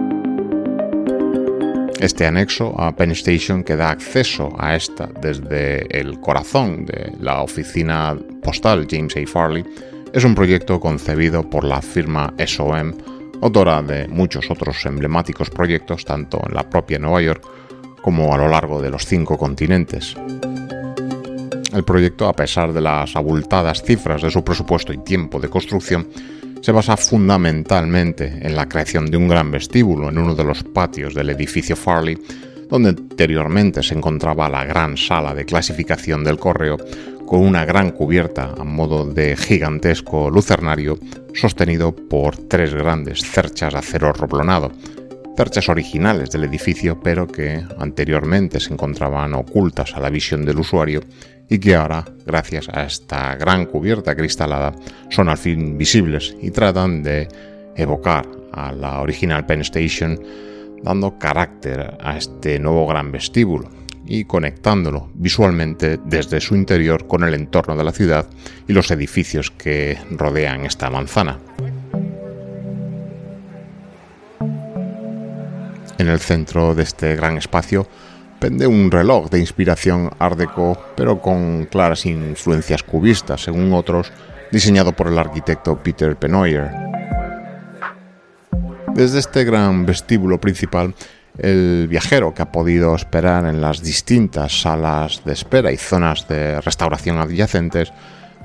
Este 2.01 2.25
anexo 2.25 2.73
a 2.81 2.95
Penn 2.95 3.11
Station 3.11 3.63
que 3.63 3.75
da 3.75 3.91
acceso 3.91 4.49
a 4.57 4.73
esta 4.73 5.05
desde 5.21 5.85
el 5.95 6.19
corazón 6.19 6.83
de 6.83 7.13
la 7.19 7.43
oficina 7.43 8.17
postal 8.41 8.87
James 8.89 9.15
A. 9.15 9.27
Farley 9.27 9.63
es 10.11 10.23
un 10.23 10.33
proyecto 10.33 10.79
concebido 10.79 11.47
por 11.47 11.63
la 11.63 11.79
firma 11.79 12.33
SOM, 12.43 12.93
autora 13.43 13.83
de 13.83 14.07
muchos 14.07 14.49
otros 14.49 14.83
emblemáticos 14.87 15.51
proyectos 15.51 16.03
tanto 16.03 16.41
en 16.43 16.55
la 16.55 16.67
propia 16.67 16.97
Nueva 16.97 17.21
York 17.21 17.43
como 18.01 18.33
a 18.33 18.37
lo 18.39 18.47
largo 18.47 18.81
de 18.81 18.89
los 18.89 19.05
cinco 19.05 19.37
continentes. 19.37 20.15
El 21.71 21.83
proyecto, 21.83 22.27
a 22.27 22.33
pesar 22.33 22.73
de 22.73 22.81
las 22.81 23.15
abultadas 23.15 23.83
cifras 23.83 24.23
de 24.23 24.31
su 24.31 24.43
presupuesto 24.43 24.91
y 24.91 24.97
tiempo 24.97 25.39
de 25.39 25.49
construcción, 25.49 26.07
se 26.61 26.71
basa 26.71 26.95
fundamentalmente 26.95 28.39
en 28.41 28.55
la 28.55 28.69
creación 28.69 29.07
de 29.07 29.17
un 29.17 29.27
gran 29.27 29.49
vestíbulo 29.49 30.09
en 30.09 30.19
uno 30.19 30.35
de 30.35 30.43
los 30.43 30.63
patios 30.63 31.15
del 31.15 31.31
edificio 31.31 31.75
Farley, 31.75 32.17
donde 32.69 32.89
anteriormente 32.89 33.81
se 33.81 33.95
encontraba 33.95 34.47
la 34.47 34.63
gran 34.63 34.95
sala 34.95 35.33
de 35.33 35.45
clasificación 35.45 36.23
del 36.23 36.37
correo, 36.37 36.77
con 37.25 37.39
una 37.39 37.65
gran 37.65 37.91
cubierta 37.91 38.53
a 38.57 38.63
modo 38.63 39.05
de 39.05 39.35
gigantesco 39.35 40.29
lucernario 40.29 40.99
sostenido 41.33 41.95
por 41.95 42.37
tres 42.37 42.73
grandes 42.73 43.21
cerchas 43.21 43.73
de 43.73 43.79
acero 43.79 44.13
roblonado, 44.13 44.71
cerchas 45.35 45.69
originales 45.69 46.29
del 46.29 46.43
edificio 46.43 46.99
pero 47.01 47.27
que 47.27 47.63
anteriormente 47.79 48.59
se 48.59 48.73
encontraban 48.73 49.33
ocultas 49.33 49.95
a 49.95 49.99
la 49.99 50.09
visión 50.09 50.45
del 50.45 50.59
usuario 50.59 51.01
y 51.51 51.59
que 51.59 51.75
ahora, 51.75 52.05
gracias 52.25 52.69
a 52.69 52.85
esta 52.85 53.35
gran 53.35 53.65
cubierta 53.65 54.15
cristalada, 54.15 54.71
son 55.09 55.27
al 55.27 55.37
fin 55.37 55.77
visibles 55.77 56.33
y 56.41 56.49
tratan 56.49 57.03
de 57.03 57.27
evocar 57.75 58.25
a 58.53 58.71
la 58.71 59.01
original 59.01 59.45
Penn 59.45 59.59
Station, 59.59 60.17
dando 60.81 61.19
carácter 61.19 61.97
a 61.99 62.15
este 62.15 62.57
nuevo 62.57 62.87
gran 62.87 63.11
vestíbulo 63.11 63.69
y 64.05 64.23
conectándolo 64.23 65.11
visualmente 65.13 65.99
desde 66.05 66.39
su 66.39 66.55
interior 66.55 67.05
con 67.05 67.25
el 67.25 67.33
entorno 67.33 67.75
de 67.75 67.83
la 67.83 67.91
ciudad 67.91 68.29
y 68.65 68.71
los 68.71 68.89
edificios 68.89 69.51
que 69.51 69.97
rodean 70.11 70.65
esta 70.65 70.89
manzana. 70.89 71.37
En 75.97 76.07
el 76.07 76.19
centro 76.19 76.73
de 76.75 76.83
este 76.83 77.13
gran 77.17 77.35
espacio 77.37 77.89
pende 78.41 78.65
un 78.65 78.89
reloj 78.89 79.29
de 79.29 79.37
inspiración 79.37 80.09
art 80.17 80.35
déco, 80.35 80.75
pero 80.95 81.21
con 81.21 81.65
claras 81.65 82.07
influencias 82.07 82.81
cubistas, 82.81 83.43
según 83.43 83.71
otros, 83.71 84.11
diseñado 84.51 84.93
por 84.93 85.07
el 85.07 85.19
arquitecto 85.19 85.77
Peter 85.77 86.15
Penoyer. 86.15 86.71
Desde 88.95 89.19
este 89.19 89.43
gran 89.43 89.85
vestíbulo 89.85 90.41
principal, 90.41 90.95
el 91.37 91.87
viajero 91.87 92.33
que 92.33 92.41
ha 92.41 92.51
podido 92.51 92.95
esperar 92.95 93.45
en 93.45 93.61
las 93.61 93.83
distintas 93.83 94.61
salas 94.61 95.23
de 95.23 95.33
espera 95.33 95.71
y 95.71 95.77
zonas 95.77 96.27
de 96.27 96.59
restauración 96.61 97.19
adyacentes 97.19 97.93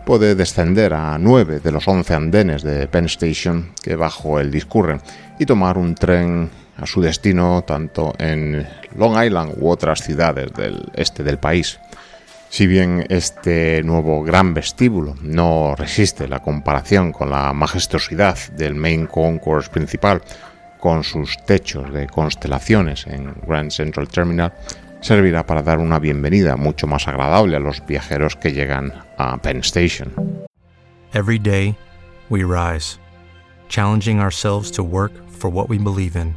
puede 0.04 0.34
descender 0.34 0.92
a 0.92 1.16
nueve 1.18 1.58
de 1.58 1.72
los 1.72 1.88
once 1.88 2.12
andenes 2.12 2.62
de 2.62 2.86
Penn 2.86 3.06
Station 3.06 3.72
que 3.82 3.96
bajo 3.96 4.38
él 4.40 4.50
discurren 4.50 5.00
y 5.38 5.46
tomar 5.46 5.78
un 5.78 5.94
tren 5.94 6.50
a 6.76 6.86
su 6.86 7.00
destino 7.00 7.64
tanto 7.66 8.14
en 8.18 8.66
Long 8.96 9.22
Island 9.22 9.54
u 9.58 9.70
otras 9.70 10.02
ciudades 10.02 10.52
del 10.52 10.90
este 10.94 11.22
del 11.22 11.38
país. 11.38 11.78
Si 12.48 12.66
bien 12.66 13.04
este 13.08 13.82
nuevo 13.82 14.22
gran 14.22 14.54
vestíbulo 14.54 15.14
no 15.20 15.74
resiste 15.76 16.28
la 16.28 16.40
comparación 16.40 17.12
con 17.12 17.30
la 17.30 17.52
majestuosidad 17.52 18.38
del 18.52 18.74
Main 18.74 19.06
Concourse 19.06 19.70
principal, 19.70 20.22
con 20.78 21.02
sus 21.02 21.36
techos 21.44 21.92
de 21.92 22.06
constelaciones 22.06 23.06
en 23.06 23.34
Grand 23.46 23.70
Central 23.70 24.08
Terminal, 24.08 24.52
servirá 25.00 25.44
para 25.44 25.62
dar 25.62 25.78
una 25.78 25.98
bienvenida 25.98 26.56
mucho 26.56 26.86
más 26.86 27.08
agradable 27.08 27.56
a 27.56 27.60
los 27.60 27.84
viajeros 27.86 28.36
que 28.36 28.52
llegan 28.52 28.92
a 29.18 29.36
Penn 29.38 29.58
Station. 29.58 30.12
Every 31.12 31.38
day 31.38 31.76
we 32.28 32.44
rise, 32.44 32.98
challenging 33.68 34.20
ourselves 34.20 34.70
to 34.72 34.82
work 34.82 35.12
for 35.30 35.50
what 35.50 35.68
we 35.68 35.78
believe 35.78 36.16
in. 36.16 36.36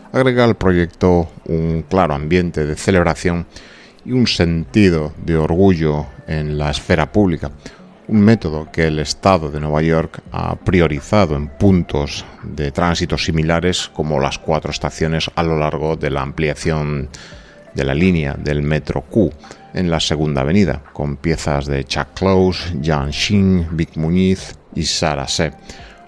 agrega 0.11 0.43
al 0.43 0.55
proyecto 0.55 1.29
un 1.45 1.85
claro 1.87 2.13
ambiente 2.13 2.65
de 2.65 2.75
celebración 2.75 3.45
y 4.05 4.11
un 4.11 4.27
sentido 4.27 5.13
de 5.23 5.37
orgullo 5.37 6.07
en 6.27 6.57
la 6.57 6.71
esfera 6.71 7.11
pública, 7.11 7.51
un 8.07 8.19
método 8.19 8.69
que 8.71 8.87
el 8.87 8.99
Estado 8.99 9.49
de 9.49 9.59
Nueva 9.59 9.81
York 9.81 10.21
ha 10.31 10.55
priorizado 10.55 11.35
en 11.35 11.47
puntos 11.47 12.25
de 12.43 12.71
tránsito 12.71 13.17
similares 13.17 13.89
como 13.93 14.19
las 14.19 14.37
cuatro 14.37 14.71
estaciones 14.71 15.29
a 15.35 15.43
lo 15.43 15.57
largo 15.57 15.95
de 15.95 16.09
la 16.09 16.21
ampliación 16.21 17.09
de 17.73 17.85
la 17.85 17.93
línea 17.93 18.33
del 18.33 18.63
metro 18.63 19.01
Q 19.03 19.31
en 19.73 19.89
la 19.89 20.01
segunda 20.01 20.41
avenida, 20.41 20.81
con 20.91 21.15
piezas 21.15 21.67
de 21.67 21.85
Chuck 21.85 22.07
Close, 22.15 22.77
Jan 22.83 23.11
Shin, 23.11 23.67
Vic 23.71 23.95
Muñiz 23.95 24.55
y 24.75 24.83
Sara 24.83 25.27
Se, 25.29 25.53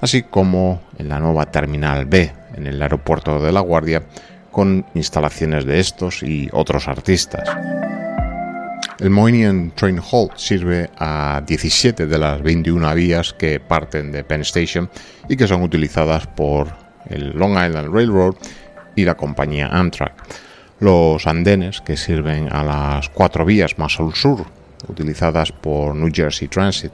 así 0.01 0.23
como 0.23 0.81
en 0.97 1.07
la 1.07 1.19
nueva 1.19 1.45
terminal 1.45 2.05
B 2.05 2.42
en 2.53 2.67
el 2.67 2.81
aeropuerto 2.81 3.39
de 3.39 3.51
La 3.51 3.61
Guardia 3.61 4.03
con 4.51 4.85
instalaciones 4.93 5.65
de 5.65 5.79
estos 5.79 6.23
y 6.23 6.49
otros 6.51 6.87
artistas. 6.87 7.49
El 8.99 9.09
Moynihan 9.09 9.71
Train 9.75 9.99
Hall 9.99 10.29
sirve 10.35 10.89
a 10.97 11.41
17 11.45 12.05
de 12.05 12.17
las 12.17 12.41
21 12.41 12.93
vías 12.93 13.33
que 13.33 13.59
parten 13.59 14.11
de 14.11 14.23
Penn 14.23 14.41
Station 14.41 14.89
y 15.27 15.35
que 15.35 15.47
son 15.47 15.63
utilizadas 15.63 16.27
por 16.27 16.71
el 17.09 17.31
Long 17.31 17.53
Island 17.53 17.93
Railroad 17.93 18.35
y 18.95 19.03
la 19.03 19.15
compañía 19.15 19.67
Amtrak. 19.67 20.13
Los 20.79 21.27
andenes 21.27 21.81
que 21.81 21.97
sirven 21.97 22.47
a 22.51 22.63
las 22.63 23.09
cuatro 23.09 23.45
vías 23.45 23.77
más 23.77 23.99
al 23.99 24.13
sur 24.13 24.45
utilizadas 24.87 25.51
por 25.51 25.95
New 25.95 26.11
Jersey 26.13 26.47
Transit 26.47 26.91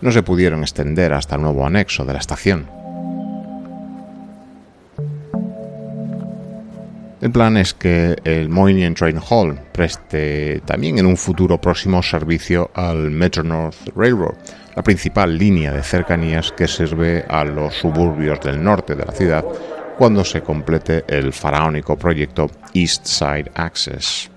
no 0.00 0.10
se 0.10 0.22
pudieron 0.22 0.62
extender 0.62 1.12
hasta 1.12 1.36
el 1.36 1.42
nuevo 1.42 1.66
anexo 1.66 2.04
de 2.04 2.12
la 2.12 2.18
estación. 2.18 2.81
El 7.22 7.30
plan 7.30 7.56
es 7.56 7.72
que 7.72 8.16
el 8.24 8.48
Moynihan 8.48 8.94
Train 8.94 9.20
Hall 9.30 9.56
preste 9.70 10.60
también 10.66 10.98
en 10.98 11.06
un 11.06 11.16
futuro 11.16 11.56
próximo 11.60 12.02
servicio 12.02 12.72
al 12.74 13.12
Metro 13.12 13.44
North 13.44 13.76
Railroad, 13.94 14.34
la 14.74 14.82
principal 14.82 15.38
línea 15.38 15.72
de 15.72 15.84
cercanías 15.84 16.50
que 16.50 16.66
sirve 16.66 17.24
a 17.28 17.44
los 17.44 17.74
suburbios 17.74 18.40
del 18.40 18.60
norte 18.60 18.96
de 18.96 19.04
la 19.04 19.12
ciudad 19.12 19.44
cuando 19.96 20.24
se 20.24 20.40
complete 20.40 21.04
el 21.06 21.32
faraónico 21.32 21.96
proyecto 21.96 22.50
East 22.74 23.06
Side 23.06 23.52
Access. 23.54 24.31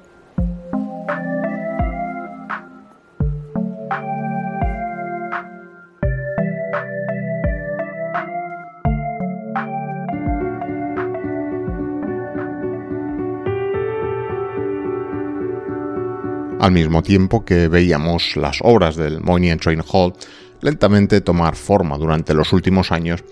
Al 16.65 16.71
mismo 16.71 17.03
tiempo 17.03 17.45
que 17.45 17.67
veíamos 17.67 18.35
las 18.35 18.57
obras 18.63 18.95
del 18.95 19.21
Moynihan 19.21 19.59
Train 19.59 19.83
Hall 19.87 20.13
lentamente 20.61 21.21
tomar 21.21 21.55
forma 21.55 21.95
durante 21.95 22.33
los 22.33 22.53
últimos 22.53 22.91
años, 22.91 23.23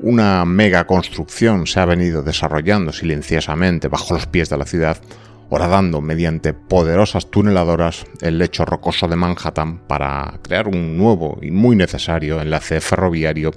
una 0.00 0.44
mega 0.44 0.86
construcción 0.86 1.66
se 1.66 1.80
ha 1.80 1.86
venido 1.86 2.22
desarrollando 2.22 2.92
silenciosamente 2.92 3.88
bajo 3.88 4.12
los 4.12 4.26
pies 4.26 4.50
de 4.50 4.58
la 4.58 4.66
ciudad, 4.66 4.98
horadando 5.48 6.02
mediante 6.02 6.52
poderosas 6.52 7.30
tuneladoras 7.30 8.04
el 8.20 8.36
lecho 8.36 8.66
rocoso 8.66 9.08
de 9.08 9.16
Manhattan 9.16 9.78
para 9.86 10.38
crear 10.42 10.68
un 10.68 10.98
nuevo 10.98 11.38
y 11.40 11.50
muy 11.50 11.76
necesario 11.76 12.42
enlace 12.42 12.82
ferroviario 12.82 13.52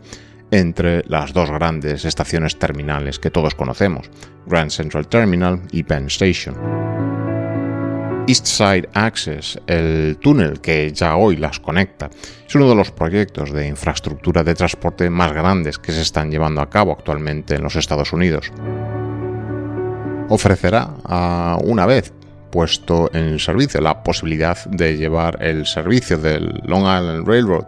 entre 0.50 1.04
las 1.10 1.34
dos 1.34 1.52
grandes 1.52 2.06
estaciones 2.06 2.58
terminales 2.58 3.20
que 3.20 3.32
todos 3.32 3.54
conocemos, 3.54 4.10
Grand 4.46 4.72
Central 4.72 5.10
Terminal 5.10 5.62
y 5.74 5.84
Penn 5.84 6.06
Station. 6.06 7.15
East 8.28 8.48
Side 8.48 8.90
Access, 8.94 9.60
el 9.68 10.18
túnel 10.20 10.60
que 10.60 10.92
ya 10.92 11.16
hoy 11.16 11.36
las 11.36 11.60
conecta, 11.60 12.10
es 12.48 12.56
uno 12.56 12.68
de 12.68 12.74
los 12.74 12.90
proyectos 12.90 13.52
de 13.52 13.68
infraestructura 13.68 14.44
de 14.44 14.56
transporte 14.56 15.10
más 15.12 15.32
grandes 15.32 15.78
que 15.78 15.92
se 15.92 16.02
están 16.02 16.32
llevando 16.32 16.62
a 16.62 16.70
cabo 16.70 16.92
actualmente 16.92 17.54
en 17.54 17.62
los 17.62 17.76
Estados 17.76 18.14
Unidos. 18.14 18.52
Ofrecerá 20.30 20.90
una 21.64 21.86
vez 21.86 22.14
puesto 22.50 23.12
en 23.14 23.38
servicio 23.38 23.80
la 23.80 24.02
posibilidad 24.02 24.58
de 24.66 24.98
llevar 24.98 25.38
el 25.44 25.68
servicio 25.68 26.18
del 26.18 26.62
Long 26.66 26.82
Island 26.82 27.28
Railroad 27.28 27.66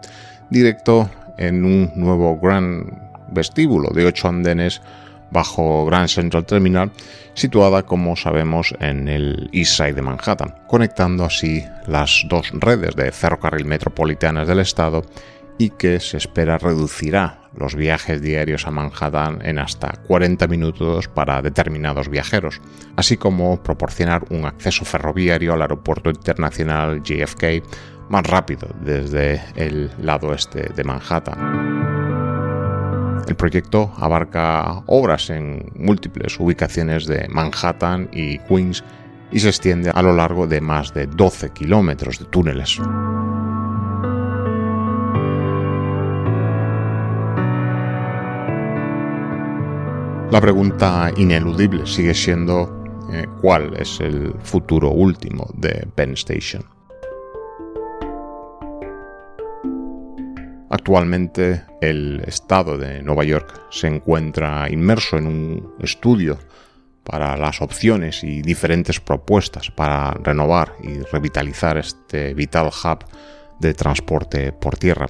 directo 0.50 1.08
en 1.38 1.66
un 1.66 1.92
nuevo 1.96 2.40
gran 2.40 3.12
vestíbulo 3.32 3.90
de 3.90 4.08
ocho 4.08 4.28
andenes 4.28 4.82
bajo 5.32 5.86
Grand 5.86 6.08
Central 6.08 6.46
Terminal, 6.46 6.92
situada 7.34 7.84
como 7.84 8.16
sabemos 8.16 8.74
en 8.80 9.08
el 9.08 9.50
East 9.52 9.78
Side 9.78 9.94
de 9.94 10.02
Manhattan, 10.02 10.56
conectando 10.68 11.26
así 11.26 11.64
las 11.88 12.24
dos 12.28 12.52
redes 12.54 12.96
de 12.96 13.12
ferrocarril 13.12 13.66
metropolitanas 13.66 14.48
del 14.48 14.60
estado 14.60 15.04
y 15.58 15.72
que 15.72 16.00
se 16.00 16.18
espera 16.18 16.58
reducirá 16.58 17.50
los 17.56 17.76
viajes 17.76 18.22
diarios 18.22 18.68
a 18.68 18.72
Manhattan 18.72 19.40
en 19.44 19.58
hasta 19.58 19.94
40 20.08 20.48
minutos 20.48 21.08
para 21.08 21.42
determinados 21.42 22.10
viajeros, 22.10 22.62
así 22.96 23.18
como 23.18 23.62
proporcionar 23.64 24.26
un 24.30 24.46
acceso 24.46 24.86
ferroviario 24.86 25.54
al 25.54 25.64
aeropuerto 25.64 26.10
internacional 26.10 27.02
JFK 27.02 27.64
más 28.10 28.26
rápido 28.26 28.70
desde 28.82 29.42
el 29.56 29.92
lado 30.00 30.34
este 30.34 30.70
de 30.74 30.84
Manhattan. 30.84 31.97
El 33.28 33.36
proyecto 33.36 33.92
abarca 33.98 34.84
obras 34.86 35.30
en 35.30 35.70
múltiples 35.76 36.40
ubicaciones 36.40 37.06
de 37.08 37.28
Manhattan 37.28 38.10
y 38.14 38.40
Queens 38.40 38.86
y 39.32 39.40
se 39.40 39.50
extiende 39.50 39.92
a 39.94 40.02
lo 40.02 40.16
largo 40.16 40.48
de 40.48 40.62
más 40.62 40.94
de 40.94 41.08
12 41.08 41.50
kilómetros 41.50 42.20
de 42.20 42.26
túneles. 42.26 42.80
La 50.32 50.42
pregunta 50.42 51.12
ineludible 51.18 51.86
sigue 51.86 52.14
siendo 52.14 52.84
eh, 53.12 53.26
cuál 53.42 53.74
es 53.78 54.00
el 54.00 54.34
futuro 54.42 54.90
último 54.90 55.50
de 55.54 55.88
Penn 55.96 56.14
Station. 56.14 56.77
Actualmente 60.70 61.64
el 61.82 62.22
Estado 62.28 62.78
de 62.78 63.02
Nueva 63.02 63.24
York 63.24 63.68
se 63.70 63.88
encuentra 63.88 64.70
inmerso 64.70 65.18
en 65.18 65.28
un 65.28 65.76
estudio 65.80 66.38
para 67.04 67.38
las 67.38 67.62
opciones 67.62 68.22
y 68.24 68.42
diferentes 68.42 69.00
propuestas 69.00 69.72
para 69.72 70.12
renovar 70.12 70.74
y 70.84 71.00
revitalizar 71.12 71.78
este 71.78 72.34
vital 72.34 72.68
hub 72.68 73.06
de 73.62 73.74
transporte 73.74 74.52
por 74.52 74.76
tierra. 74.78 75.08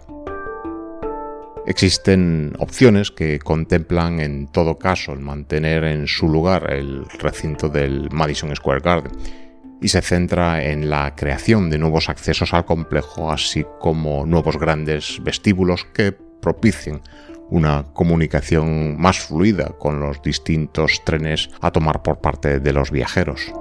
Existen 1.66 2.54
opciones 2.60 3.10
que 3.12 3.40
contemplan 3.40 4.20
en 4.20 4.48
todo 4.48 4.78
caso 4.78 5.12
el 5.12 5.20
mantener 5.20 5.84
en 5.86 6.08
su 6.08 6.30
lugar 6.30 6.72
el 6.72 7.06
recinto 7.20 7.68
del 7.68 8.10
Madison 8.12 8.56
Square 8.56 8.82
Garden 8.82 9.47
y 9.82 9.90
se 9.90 10.02
centra 10.02 10.64
en 10.64 10.90
la 10.90 11.16
creación 11.16 11.70
de 11.70 11.78
nuevos 11.78 12.10
accesos 12.10 12.54
al 12.54 12.66
complejo, 12.66 13.32
así 13.32 13.66
como 13.80 14.26
nuevos 14.26 14.58
grandes 14.58 15.20
vestíbulos 15.24 15.86
que 15.94 16.12
propicien 16.12 17.02
una 17.50 17.86
comunicación 17.94 19.00
más 19.00 19.20
fluida 19.20 19.76
con 19.80 20.00
los 20.00 20.22
distintos 20.22 21.02
trenes 21.06 21.50
a 21.62 21.72
tomar 21.72 22.04
por 22.04 22.20
parte 22.20 22.60
de 22.60 22.74
los 22.74 22.92
viajeros. 22.92 23.54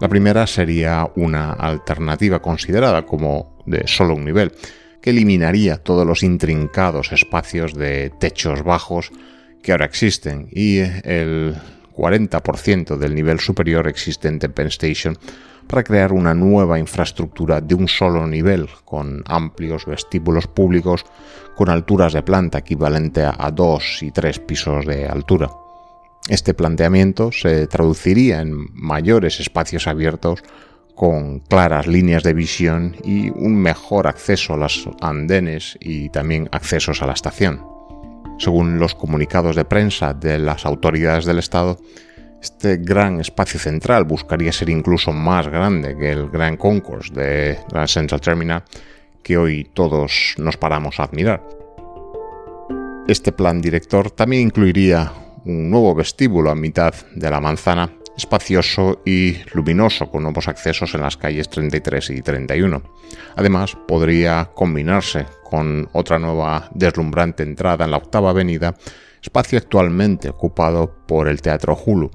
La 0.00 0.08
primera 0.08 0.46
sería 0.46 1.08
una 1.16 1.52
alternativa 1.52 2.40
considerada 2.40 3.06
como 3.06 3.56
de 3.66 3.86
solo 3.86 4.14
un 4.14 4.24
nivel, 4.24 4.52
que 5.00 5.10
eliminaría 5.10 5.76
todos 5.76 6.06
los 6.06 6.22
intrincados 6.22 7.12
espacios 7.12 7.74
de 7.74 8.10
techos 8.18 8.62
bajos 8.62 9.10
que 9.62 9.72
ahora 9.72 9.86
existen 9.86 10.48
y 10.50 10.78
el 10.78 11.56
40% 11.92 12.96
del 12.96 13.14
nivel 13.14 13.40
superior 13.40 13.88
existente 13.88 14.46
en 14.46 14.52
Penn 14.52 14.68
Station 14.68 15.18
para 15.66 15.84
crear 15.84 16.12
una 16.12 16.34
nueva 16.34 16.78
infraestructura 16.78 17.60
de 17.60 17.74
un 17.74 17.88
solo 17.88 18.26
nivel, 18.26 18.68
con 18.84 19.22
amplios 19.26 19.86
vestíbulos 19.86 20.46
públicos 20.46 21.04
con 21.56 21.68
alturas 21.68 22.12
de 22.12 22.22
planta 22.22 22.58
equivalente 22.58 23.22
a 23.24 23.50
dos 23.50 24.02
y 24.02 24.10
tres 24.10 24.38
pisos 24.38 24.86
de 24.86 25.06
altura. 25.06 25.50
Este 26.28 26.54
planteamiento 26.54 27.30
se 27.32 27.66
traduciría 27.66 28.40
en 28.40 28.68
mayores 28.74 29.40
espacios 29.40 29.86
abiertos 29.86 30.42
con 30.94 31.40
claras 31.40 31.86
líneas 31.86 32.22
de 32.22 32.34
visión 32.34 32.96
y 33.04 33.30
un 33.30 33.56
mejor 33.56 34.06
acceso 34.06 34.54
a 34.54 34.56
los 34.56 34.88
andenes 35.00 35.76
y 35.80 36.10
también 36.10 36.48
accesos 36.52 37.02
a 37.02 37.06
la 37.06 37.14
estación. 37.14 37.71
Según 38.42 38.80
los 38.80 38.96
comunicados 38.96 39.54
de 39.54 39.64
prensa 39.64 40.14
de 40.14 40.36
las 40.36 40.66
autoridades 40.66 41.26
del 41.26 41.38
Estado, 41.38 41.78
este 42.42 42.78
gran 42.78 43.20
espacio 43.20 43.60
central 43.60 44.02
buscaría 44.02 44.50
ser 44.50 44.68
incluso 44.68 45.12
más 45.12 45.46
grande 45.46 45.96
que 45.96 46.10
el 46.10 46.28
Grand 46.28 46.58
Concourse 46.58 47.14
de 47.14 47.60
la 47.72 47.86
Central 47.86 48.20
Terminal 48.20 48.64
que 49.22 49.36
hoy 49.36 49.70
todos 49.72 50.34
nos 50.38 50.56
paramos 50.56 50.98
a 50.98 51.04
admirar. 51.04 51.40
Este 53.06 53.30
plan 53.30 53.62
director 53.62 54.10
también 54.10 54.42
incluiría 54.42 55.12
un 55.44 55.70
nuevo 55.70 55.94
vestíbulo 55.94 56.50
a 56.50 56.56
mitad 56.56 56.92
de 57.14 57.30
la 57.30 57.40
manzana 57.40 57.92
espacioso 58.16 59.02
y 59.06 59.36
luminoso 59.54 60.10
con 60.10 60.24
nuevos 60.24 60.48
accesos 60.48 60.96
en 60.96 61.02
las 61.02 61.16
calles 61.16 61.48
33 61.48 62.10
y 62.10 62.22
31. 62.22 62.82
Además, 63.36 63.76
podría 63.86 64.50
combinarse 64.52 65.26
con 65.52 65.86
otra 65.92 66.18
nueva 66.18 66.70
deslumbrante 66.72 67.42
entrada 67.42 67.84
en 67.84 67.90
la 67.90 67.98
octava 67.98 68.30
avenida, 68.30 68.74
espacio 69.20 69.58
actualmente 69.58 70.30
ocupado 70.30 71.04
por 71.06 71.28
el 71.28 71.42
Teatro 71.42 71.76
Hulu, 71.76 72.10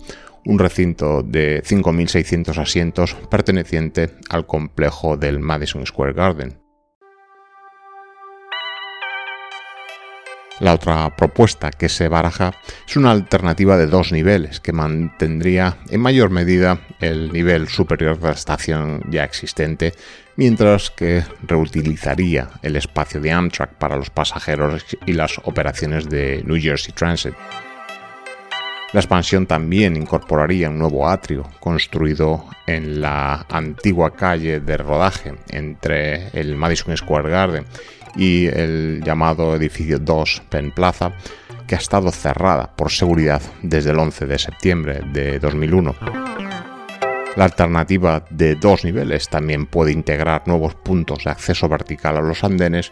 un 0.45 0.57
recinto 0.57 1.21
de 1.21 1.61
5.600 1.61 2.57
asientos 2.57 3.13
perteneciente 3.29 4.15
al 4.31 4.47
complejo 4.47 5.17
del 5.17 5.37
Madison 5.37 5.85
Square 5.85 6.13
Garden. 6.13 6.59
La 10.59 10.73
otra 10.73 11.15
propuesta 11.15 11.69
que 11.69 11.89
se 11.89 12.07
baraja 12.07 12.55
es 12.87 12.97
una 12.97 13.11
alternativa 13.11 13.77
de 13.77 13.85
dos 13.85 14.11
niveles 14.11 14.59
que 14.59 14.73
mantendría 14.73 15.77
en 15.91 16.01
mayor 16.01 16.31
medida 16.31 16.79
el 16.99 17.31
nivel 17.31 17.67
superior 17.67 18.19
de 18.19 18.29
la 18.29 18.33
estación 18.33 19.03
ya 19.11 19.23
existente, 19.23 19.93
mientras 20.37 20.91
que 20.91 21.23
reutilizaría 21.41 22.49
el 22.61 22.75
espacio 22.77 23.19
de 23.19 23.31
Amtrak 23.31 23.73
para 23.73 23.97
los 23.97 24.09
pasajeros 24.09 24.85
y 25.05 25.13
las 25.13 25.39
operaciones 25.43 26.07
de 26.07 26.43
New 26.45 26.61
Jersey 26.61 26.93
Transit. 26.93 27.33
La 28.93 29.01
expansión 29.01 29.45
también 29.45 29.97
incorporaría 29.97 30.69
un 30.69 30.79
nuevo 30.79 31.09
atrio 31.09 31.49
construido 31.59 32.45
en 32.65 33.01
la 33.01 33.45
antigua 33.49 34.15
calle 34.15 34.61
de 34.61 34.77
rodaje 34.77 35.33
entre 35.49 36.29
el 36.29 36.55
Madison 36.55 36.95
Square 36.95 37.29
Garden 37.29 37.65
y 38.15 38.45
el 38.45 39.01
llamado 39.03 39.55
edificio 39.55 39.99
2 39.99 40.43
Penn 40.49 40.71
Plaza, 40.71 41.11
que 41.67 41.75
ha 41.75 41.79
estado 41.79 42.11
cerrada 42.11 42.75
por 42.75 42.91
seguridad 42.91 43.41
desde 43.61 43.91
el 43.91 43.99
11 43.99 44.25
de 44.25 44.39
septiembre 44.39 45.01
de 45.11 45.39
2001. 45.39 46.66
La 47.37 47.45
alternativa 47.45 48.25
de 48.31 48.55
dos 48.55 48.83
niveles 48.83 49.29
también 49.29 49.67
puede 49.67 49.91
integrar 49.91 50.47
nuevos 50.47 50.73
puntos 50.73 51.23
de 51.23 51.29
acceso 51.29 51.69
vertical 51.69 52.17
a 52.17 52.21
los 52.21 52.43
andenes 52.43 52.91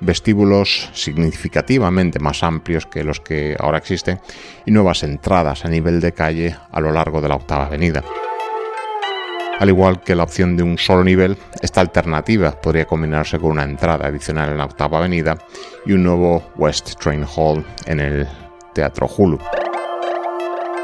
vestíbulos 0.00 0.90
significativamente 0.92 2.18
más 2.18 2.42
amplios 2.42 2.84
que 2.84 3.02
los 3.02 3.20
que 3.20 3.56
ahora 3.58 3.78
existen 3.78 4.20
y 4.66 4.72
nuevas 4.72 5.04
entradas 5.04 5.64
a 5.64 5.68
nivel 5.68 6.02
de 6.02 6.12
calle 6.12 6.54
a 6.70 6.80
lo 6.80 6.92
largo 6.92 7.22
de 7.22 7.28
la 7.28 7.36
octava 7.36 7.64
avenida. 7.64 8.04
Al 9.58 9.70
igual 9.70 10.02
que 10.02 10.14
la 10.14 10.24
opción 10.24 10.54
de 10.54 10.64
un 10.64 10.76
solo 10.76 11.02
nivel, 11.02 11.38
esta 11.62 11.80
alternativa 11.80 12.60
podría 12.60 12.84
combinarse 12.84 13.38
con 13.38 13.52
una 13.52 13.64
entrada 13.64 14.06
adicional 14.06 14.50
en 14.50 14.58
la 14.58 14.66
octava 14.66 14.98
avenida 14.98 15.38
y 15.86 15.92
un 15.92 16.02
nuevo 16.02 16.52
West 16.56 17.00
Train 17.00 17.24
Hall 17.24 17.64
en 17.86 18.00
el 18.00 18.28
Teatro 18.74 19.08
Hulu. 19.08 19.38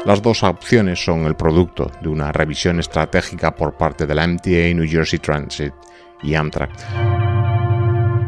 Las 0.05 0.21
dos 0.21 0.43
opciones 0.43 1.03
son 1.03 1.25
el 1.25 1.35
producto 1.35 1.91
de 2.01 2.09
una 2.09 2.31
revisión 2.31 2.79
estratégica 2.79 3.55
por 3.55 3.75
parte 3.75 4.05
de 4.05 4.15
la 4.15 4.27
MTA, 4.27 4.73
New 4.73 4.87
Jersey 4.87 5.19
Transit 5.19 5.73
y 6.21 6.35
Amtrak 6.35 6.71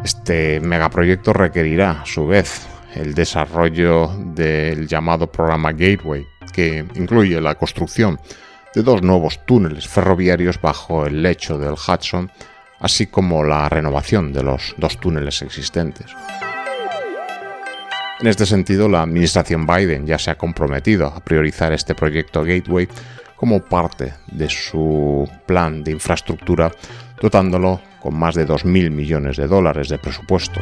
este 0.07 0.61
megaproyecto 0.61 1.33
requerirá, 1.33 2.01
a 2.01 2.05
su 2.05 2.25
vez, 2.25 2.65
el 2.95 3.13
desarrollo 3.13 4.09
del 4.17 4.87
llamado 4.87 5.29
programa 5.29 5.73
Gateway, 5.73 6.25
que 6.53 6.85
incluye 6.95 7.41
la 7.41 7.55
construcción 7.55 8.17
de 8.73 8.83
dos 8.83 9.01
nuevos 9.01 9.45
túneles 9.45 9.85
ferroviarios 9.85 10.61
bajo 10.61 11.05
el 11.05 11.21
lecho 11.21 11.57
del 11.57 11.73
Hudson, 11.73 12.31
así 12.79 13.07
como 13.07 13.43
la 13.43 13.67
renovación 13.67 14.31
de 14.31 14.43
los 14.43 14.75
dos 14.77 14.97
túneles 14.97 15.41
existentes. 15.41 16.15
En 18.19 18.25
este 18.25 18.47
sentido, 18.47 18.89
la 18.89 19.03
administración 19.03 19.67
Biden 19.67 20.07
ya 20.07 20.17
se 20.17 20.31
ha 20.31 20.37
comprometido 20.37 21.05
a 21.05 21.19
priorizar 21.19 21.71
este 21.71 21.93
proyecto 21.93 22.43
Gateway 22.43 22.87
como 23.35 23.59
parte 23.59 24.15
de 24.31 24.49
su 24.49 25.29
plan 25.45 25.83
de 25.83 25.91
infraestructura, 25.91 26.71
dotándolo 27.21 27.79
con 27.99 28.17
más 28.17 28.33
de 28.33 28.47
2.000 28.47 28.89
millones 28.89 29.37
de 29.37 29.47
dólares 29.47 29.89
de 29.89 29.99
presupuesto. 29.99 30.61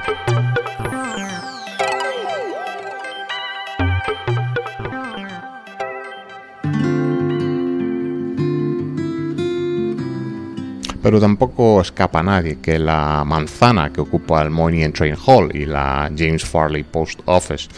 Pero 11.06 11.20
tampoco 11.20 11.82
escapa 11.82 12.22
a 12.22 12.24
nadie 12.24 12.58
que 12.60 12.80
la 12.80 13.24
manzana 13.24 13.94
que 13.94 14.02
ocupa 14.02 14.42
el 14.42 14.50
Moynihan 14.50 14.92
Train 14.92 15.16
Hall 15.24 15.56
y 15.56 15.68
la 15.68 16.12
James 16.18 16.44
Farley 16.44 16.82
Post 16.82 17.20
Office 17.26 17.70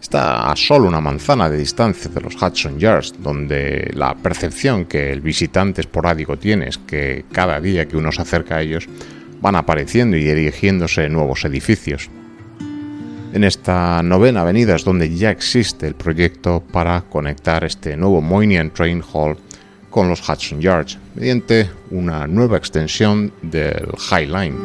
está 0.00 0.48
a 0.48 0.54
solo 0.54 0.86
una 0.86 1.00
manzana 1.00 1.50
de 1.50 1.58
distancia 1.58 2.08
de 2.08 2.20
los 2.20 2.40
Hudson 2.40 2.78
Yards, 2.78 3.14
donde 3.18 3.90
la 3.94 4.14
percepción 4.14 4.84
que 4.84 5.10
el 5.10 5.20
visitante 5.20 5.80
esporádico 5.80 6.38
tiene 6.38 6.68
es 6.68 6.78
que 6.78 7.24
cada 7.32 7.60
día 7.60 7.88
que 7.88 7.96
uno 7.96 8.12
se 8.12 8.22
acerca 8.22 8.58
a 8.58 8.62
ellos 8.62 8.88
van 9.40 9.56
apareciendo 9.56 10.16
y 10.16 10.28
erigiéndose 10.28 11.08
nuevos 11.08 11.44
edificios. 11.44 12.08
En 13.32 13.42
esta 13.42 14.04
novena 14.04 14.42
avenida 14.42 14.76
es 14.76 14.84
donde 14.84 15.12
ya 15.12 15.32
existe 15.32 15.88
el 15.88 15.96
proyecto 15.96 16.62
para 16.72 17.00
conectar 17.00 17.64
este 17.64 17.96
nuevo 17.96 18.20
Moynihan 18.20 18.70
Train 18.70 19.02
Hall 19.12 19.36
con 19.90 20.08
los 20.08 20.26
Hudson 20.28 20.60
Yards 20.60 20.98
mediante 21.14 21.70
una 21.90 22.26
nueva 22.26 22.56
extensión 22.56 23.32
del 23.42 23.88
High 24.10 24.26
Line. 24.26 24.56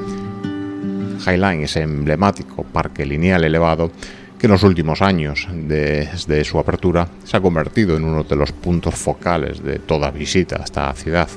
High 1.26 1.38
Line 1.38 1.64
es 1.64 1.76
emblemático 1.78 2.64
parque 2.64 3.06
lineal 3.06 3.44
elevado 3.44 3.92
que 4.38 4.48
en 4.48 4.52
los 4.52 4.64
últimos 4.64 5.02
años, 5.02 5.48
desde 5.54 6.44
su 6.44 6.60
apertura, 6.60 7.08
se 7.24 7.38
ha 7.38 7.42
convertido 7.42 7.96
en 7.96 8.04
uno 8.04 8.24
de 8.24 8.36
los 8.36 8.52
puntos 8.52 8.96
focales 8.96 9.64
de 9.64 9.80
toda 9.80 10.12
visita 10.12 10.58
a 10.58 10.66
esta 10.66 10.94
ciudad. 10.94 11.30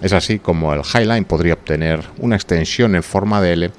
Es 0.00 0.14
así 0.14 0.38
como 0.38 0.72
el 0.72 0.82
High 0.82 1.06
Line 1.06 1.26
podría 1.26 1.52
obtener 1.52 2.00
una 2.18 2.36
extensión 2.36 2.94
en 2.94 3.02
forma 3.02 3.42
de 3.42 3.52
L 3.52 3.70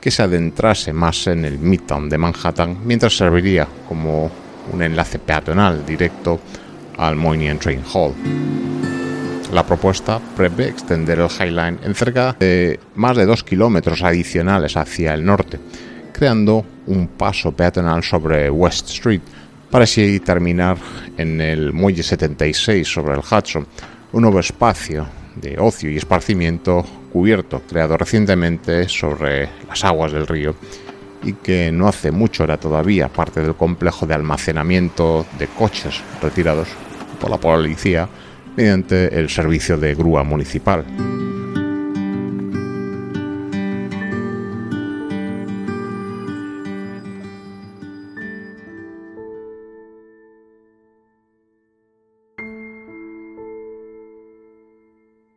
que 0.00 0.10
se 0.10 0.22
adentrase 0.22 0.94
más 0.94 1.26
en 1.26 1.44
el 1.44 1.58
Midtown 1.58 2.08
de 2.08 2.16
Manhattan, 2.16 2.78
mientras 2.86 3.16
serviría 3.16 3.68
como 3.86 4.30
un 4.72 4.82
enlace 4.82 5.18
peatonal 5.18 5.84
directo 5.84 6.40
al 6.98 7.16
Moynihan 7.16 7.58
Train 7.58 7.82
Hall. 7.92 8.14
La 9.52 9.64
propuesta 9.64 10.20
prevé 10.36 10.68
extender 10.68 11.20
el 11.20 11.28
High 11.28 11.50
Line 11.50 11.78
en 11.84 11.94
cerca 11.94 12.36
de 12.38 12.80
más 12.96 13.16
de 13.16 13.26
dos 13.26 13.44
kilómetros 13.44 14.02
adicionales 14.02 14.76
hacia 14.76 15.14
el 15.14 15.24
norte, 15.24 15.58
creando 16.12 16.64
un 16.86 17.08
paso 17.08 17.52
peatonal 17.52 18.02
sobre 18.02 18.50
West 18.50 18.88
Street 18.88 19.20
para 19.70 19.84
así 19.84 20.20
terminar 20.20 20.76
en 21.16 21.40
el 21.40 21.72
muelle 21.72 22.02
76 22.02 22.86
sobre 22.86 23.14
el 23.14 23.20
Hudson, 23.20 23.66
un 24.12 24.22
nuevo 24.22 24.40
espacio 24.40 25.06
de 25.36 25.56
ocio 25.58 25.90
y 25.90 25.96
esparcimiento 25.96 26.84
cubierto 27.12 27.62
creado 27.68 27.96
recientemente 27.96 28.88
sobre 28.88 29.48
las 29.68 29.84
aguas 29.84 30.12
del 30.12 30.26
río 30.26 30.56
y 31.22 31.34
que 31.34 31.70
no 31.72 31.88
hace 31.88 32.10
mucho 32.10 32.44
era 32.44 32.56
todavía 32.56 33.08
parte 33.08 33.40
del 33.40 33.54
complejo 33.54 34.06
de 34.06 34.14
almacenamiento 34.14 35.26
de 35.38 35.46
coches 35.46 36.00
retirados 36.22 36.68
por 37.16 37.30
la 37.30 37.38
policía 37.38 38.08
mediante 38.56 39.18
el 39.18 39.28
servicio 39.28 39.76
de 39.76 39.94
grúa 39.94 40.22
municipal. 40.22 40.84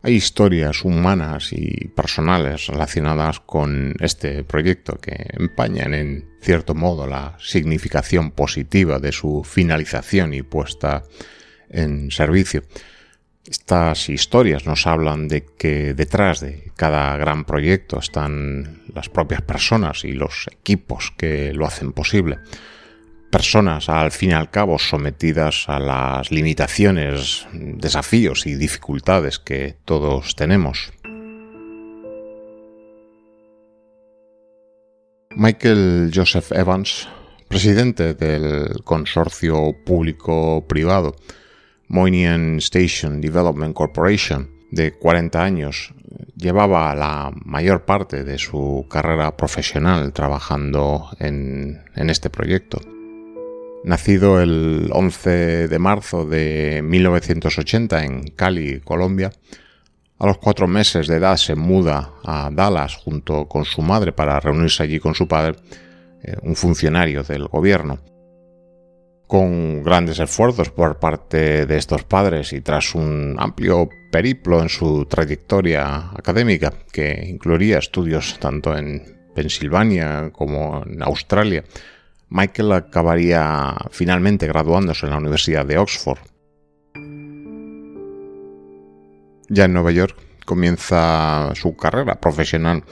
Hay 0.09 0.15
historias 0.15 0.85
humanas 0.85 1.49
y 1.51 1.89
personales 1.89 2.65
relacionadas 2.65 3.41
con 3.41 3.93
este 3.99 4.43
proyecto 4.43 4.97
que 4.97 5.27
empañan 5.33 5.93
en 5.93 6.25
cierto 6.41 6.73
modo 6.73 7.05
la 7.05 7.37
significación 7.39 8.31
positiva 8.31 8.97
de 8.97 9.11
su 9.11 9.43
finalización 9.43 10.33
y 10.33 10.41
puesta 10.41 11.03
en 11.69 12.11
servicio. 12.11 12.63
Estas 13.45 14.09
historias 14.09 14.65
nos 14.65 14.85
hablan 14.85 15.27
de 15.27 15.45
que 15.57 15.93
detrás 15.93 16.39
de 16.39 16.71
cada 16.75 17.17
gran 17.17 17.45
proyecto 17.45 17.99
están 17.99 18.83
las 18.93 19.09
propias 19.09 19.41
personas 19.41 20.03
y 20.03 20.11
los 20.11 20.47
equipos 20.51 21.13
que 21.17 21.53
lo 21.53 21.65
hacen 21.65 21.93
posible 21.93 22.39
personas 23.29 23.89
al 23.89 24.11
fin 24.11 24.31
y 24.31 24.33
al 24.33 24.49
cabo 24.49 24.79
sometidas 24.79 25.65
a 25.67 25.79
las 25.79 26.31
limitaciones, 26.31 27.47
desafíos 27.53 28.45
y 28.45 28.55
dificultades 28.55 29.39
que 29.39 29.77
todos 29.85 30.35
tenemos. 30.35 30.91
Michael 35.35 36.11
Joseph 36.13 36.51
Evans, 36.51 37.07
presidente 37.47 38.13
del 38.13 38.83
consorcio 38.83 39.75
público-privado 39.85 41.15
Moynihan 41.89 42.57
Station 42.57 43.19
Development 43.19 43.73
Corporation, 43.73 44.49
de 44.71 44.93
40 44.93 45.43
años, 45.43 45.93
llevaba 46.35 46.95
la 46.95 47.31
mayor 47.43 47.85
parte 47.85 48.23
de 48.23 48.37
su 48.37 48.85
carrera 48.89 49.35
profesional 49.35 50.13
trabajando 50.13 51.09
en, 51.19 51.83
en 51.95 52.09
este 52.09 52.29
proyecto. 52.29 52.79
Nacido 53.83 54.41
el 54.41 54.89
11 54.93 55.67
de 55.67 55.79
marzo 55.79 56.25
de 56.25 56.81
1980 56.83 58.03
en 58.03 58.23
Cali, 58.35 58.81
Colombia, 58.81 59.31
a 60.19 60.27
los 60.27 60.37
cuatro 60.37 60.67
meses 60.67 61.07
de 61.07 61.15
edad 61.15 61.37
se 61.37 61.55
muda 61.55 62.11
a 62.25 62.49
Dallas 62.51 62.95
junto 62.95 63.47
con 63.47 63.63
su 63.63 63.81
madre 63.81 64.11
para 64.11 64.39
reunirse 64.39 64.83
allí 64.83 64.99
con 64.99 65.15
su 65.15 65.27
padre, 65.29 65.55
eh, 66.21 66.35
un 66.43 66.57
funcionario 66.57 67.23
del 67.23 67.47
gobierno. 67.47 67.99
Con 69.29 69.83
grandes 69.83 70.19
esfuerzos 70.19 70.71
por 70.71 70.97
parte 70.97 71.67
de 71.67 71.77
estos 71.77 72.03
padres 72.03 72.51
y 72.51 72.61
tras 72.61 72.95
un 72.95 73.35
amplio 73.37 73.87
periplo 74.11 74.59
en 74.59 74.69
su 74.69 75.05
trayectoria 75.05 76.09
académica, 76.17 76.73
que 76.91 77.27
incluiría 77.27 77.77
estudios 77.77 78.39
tanto 78.39 78.75
en 78.75 79.03
Pensilvania 79.35 80.31
como 80.33 80.83
en 80.83 81.03
Australia, 81.03 81.63
Michael 82.29 82.71
acabaría 82.71 83.75
finalmente 83.91 84.47
graduándose 84.47 85.05
en 85.05 85.11
la 85.11 85.19
Universidad 85.19 85.63
de 85.63 85.77
Oxford. 85.77 86.19
Ya 89.47 89.65
en 89.65 89.73
Nueva 89.73 89.91
York 89.91 90.17
comienza 90.43 91.51
su 91.53 91.75
carrera 91.77 92.19
profesional 92.19 92.83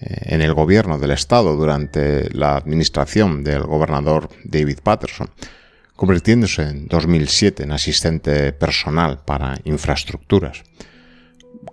en 0.00 0.42
el 0.42 0.54
gobierno 0.54 0.98
del 0.98 1.10
estado 1.10 1.56
durante 1.56 2.30
la 2.30 2.56
administración 2.56 3.42
del 3.42 3.62
gobernador 3.62 4.28
David 4.44 4.78
Patterson. 4.82 5.30
convirtiéndose 5.96 6.62
en 6.62 6.86
2007 6.86 7.64
en 7.64 7.72
asistente 7.72 8.52
personal 8.52 9.18
para 9.24 9.56
infraestructuras. 9.64 10.62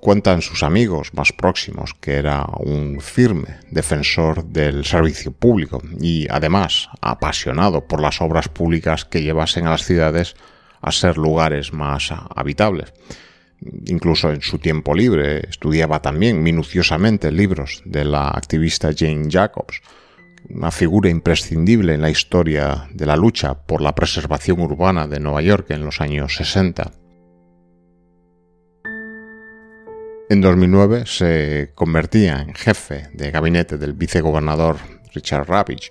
Cuentan 0.02 0.42
sus 0.42 0.64
amigos 0.64 1.14
más 1.14 1.32
próximos 1.32 1.94
que 1.94 2.16
era 2.16 2.44
un 2.58 3.02
firme 3.02 3.60
defensor 3.70 4.44
del 4.46 4.84
servicio 4.84 5.32
público 5.32 5.80
y 6.02 6.26
además 6.32 6.90
apasionado 7.02 7.88
por 7.88 8.02
las 8.02 8.20
obras 8.20 8.50
públicas 8.50 9.06
que 9.06 9.22
llevasen 9.22 9.68
a 9.68 9.72
las 9.72 9.86
ciudades 9.86 10.36
a 10.82 10.92
ser 10.92 11.18
lugares 11.18 11.72
más 11.72 12.12
habitables. 12.36 12.94
Incluso 13.88 14.32
en 14.32 14.42
su 14.42 14.60
tiempo 14.60 14.94
libre 14.94 15.42
estudiaba 15.50 16.02
también 16.02 16.44
minuciosamente 16.44 17.32
libros 17.32 17.82
de 17.86 18.06
la 18.06 18.30
activista 18.30 18.92
Jane 18.96 19.28
Jacobs, 19.30 19.82
una 20.50 20.72
figura 20.72 21.10
imprescindible 21.10 21.96
en 21.96 22.02
la 22.02 22.10
historia 22.10 22.88
de 22.94 23.06
la 23.06 23.16
lucha 23.16 23.56
por 23.66 23.82
la 23.82 23.96
preservación 23.96 24.62
urbana 24.62 25.08
de 25.08 25.20
Nueva 25.20 25.42
York 25.42 25.72
en 25.72 25.84
los 25.84 26.02
años 26.02 26.36
60. 26.36 26.92
En 30.30 30.42
2009 30.42 31.04
se 31.06 31.72
convertía 31.76 32.42
en 32.42 32.56
jefe 32.56 33.10
de 33.14 33.32
gabinete 33.32 33.78
del 33.78 33.94
vicegobernador 33.94 34.78
Richard 35.14 35.48
Ravitch 35.48 35.90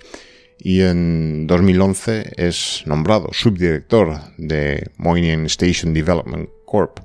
y 0.59 0.83
en 0.83 1.47
2011 1.47 2.33
es 2.37 2.83
nombrado 2.87 3.29
subdirector 3.33 4.19
de 4.37 4.91
Moynihan 4.97 5.47
Station 5.47 5.95
Development 5.95 6.49
Corp, 6.67 6.99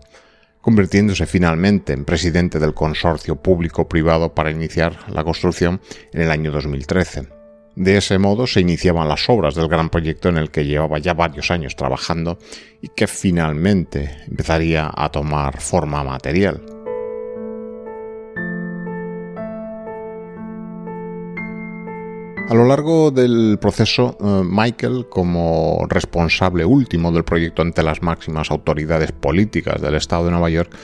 convirtiéndose 0.62 1.26
finalmente 1.26 1.94
en 1.94 2.06
presidente 2.06 2.60
del 2.60 2.74
consorcio 2.74 3.38
público-privado 3.38 4.34
para 4.34 4.52
iniciar 4.52 5.10
la 5.10 5.24
construcción 5.24 5.82
en 6.14 6.22
el 6.22 6.32
año 6.32 6.52
2013. 6.52 7.40
De 7.76 7.96
ese 7.96 8.18
modo 8.18 8.46
se 8.46 8.60
iniciaban 8.60 9.08
las 9.08 9.30
obras 9.30 9.56
del 9.56 9.70
gran 9.70 9.90
proyecto 9.90 10.28
en 10.28 10.38
el 10.38 10.52
que 10.52 10.66
llevaba 10.66 11.00
ya 11.00 11.14
varios 11.14 11.50
años 11.50 11.76
trabajando 11.76 12.38
y 12.82 12.90
que 12.90 13.08
finalmente 13.08 14.18
empezaría 14.28 14.92
a 14.94 15.10
tomar 15.10 15.62
forma 15.62 16.04
material. 16.04 16.62
A 22.50 22.56
lo 22.56 22.66
largo 22.66 23.12
del 23.12 23.60
proceso, 23.62 24.18
eh, 24.20 24.42
Michael, 24.44 25.06
como 25.08 25.86
responsable 25.88 26.66
último 26.66 27.12
del 27.12 27.24
proyecto 27.24 27.62
ante 27.62 27.84
las 27.84 28.02
máximas 28.02 28.50
autoridades 28.50 29.12
políticas 29.12 29.80
del 29.80 29.94
Estado 29.94 30.26
de 30.26 30.32
Nueva 30.32 30.50
York, 30.50 30.76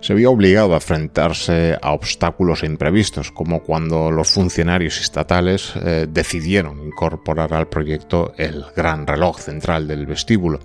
se 0.00 0.14
vio 0.14 0.30
obligado 0.30 0.72
a 0.72 0.76
enfrentarse 0.76 1.76
a 1.82 1.90
obstáculos 1.90 2.62
imprevistos, 2.62 3.32
como 3.32 3.64
cuando 3.64 4.12
los 4.12 4.30
funcionarios 4.30 5.00
estatales 5.00 5.72
eh, 5.82 6.06
decidieron 6.08 6.80
incorporar 6.86 7.54
al 7.54 7.66
proyecto 7.66 8.32
el 8.36 8.64
gran 8.76 9.04
reloj 9.04 9.40
central 9.40 9.88
del 9.88 10.06
vestíbulo, 10.06 10.60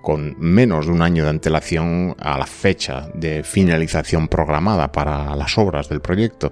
con 0.00 0.36
menos 0.38 0.86
de 0.86 0.92
un 0.92 1.02
año 1.02 1.24
de 1.24 1.30
antelación 1.30 2.14
a 2.20 2.38
la 2.38 2.46
fecha 2.46 3.08
de 3.14 3.42
finalización 3.42 4.28
programada 4.28 4.92
para 4.92 5.34
las 5.34 5.58
obras 5.58 5.88
del 5.88 6.00
proyecto. 6.00 6.50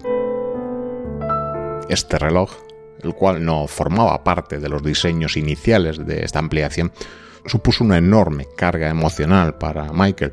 Este 1.88 2.19
reloj, 2.19 2.51
el 3.02 3.14
cual 3.14 3.44
no 3.44 3.66
formaba 3.66 4.22
parte 4.24 4.58
de 4.58 4.68
los 4.68 4.82
diseños 4.82 5.36
iniciales 5.36 6.04
de 6.04 6.24
esta 6.24 6.38
ampliación, 6.38 6.92
supuso 7.46 7.84
una 7.84 7.98
enorme 7.98 8.46
carga 8.56 8.88
emocional 8.88 9.56
para 9.58 9.92
Michael, 9.92 10.32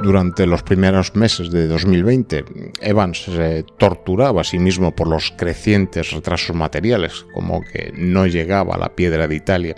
durante 0.00 0.46
los 0.46 0.62
primeros 0.62 1.16
meses 1.16 1.50
de 1.50 1.66
2020, 1.66 2.44
Evans 2.80 3.24
se 3.24 3.64
torturaba 3.78 4.42
a 4.42 4.44
sí 4.44 4.58
mismo 4.58 4.94
por 4.94 5.08
los 5.08 5.32
crecientes 5.36 6.12
retrasos 6.12 6.54
materiales, 6.54 7.26
como 7.32 7.62
que 7.62 7.92
no 7.96 8.26
llegaba 8.26 8.78
la 8.78 8.94
piedra 8.94 9.26
de 9.26 9.34
Italia, 9.34 9.74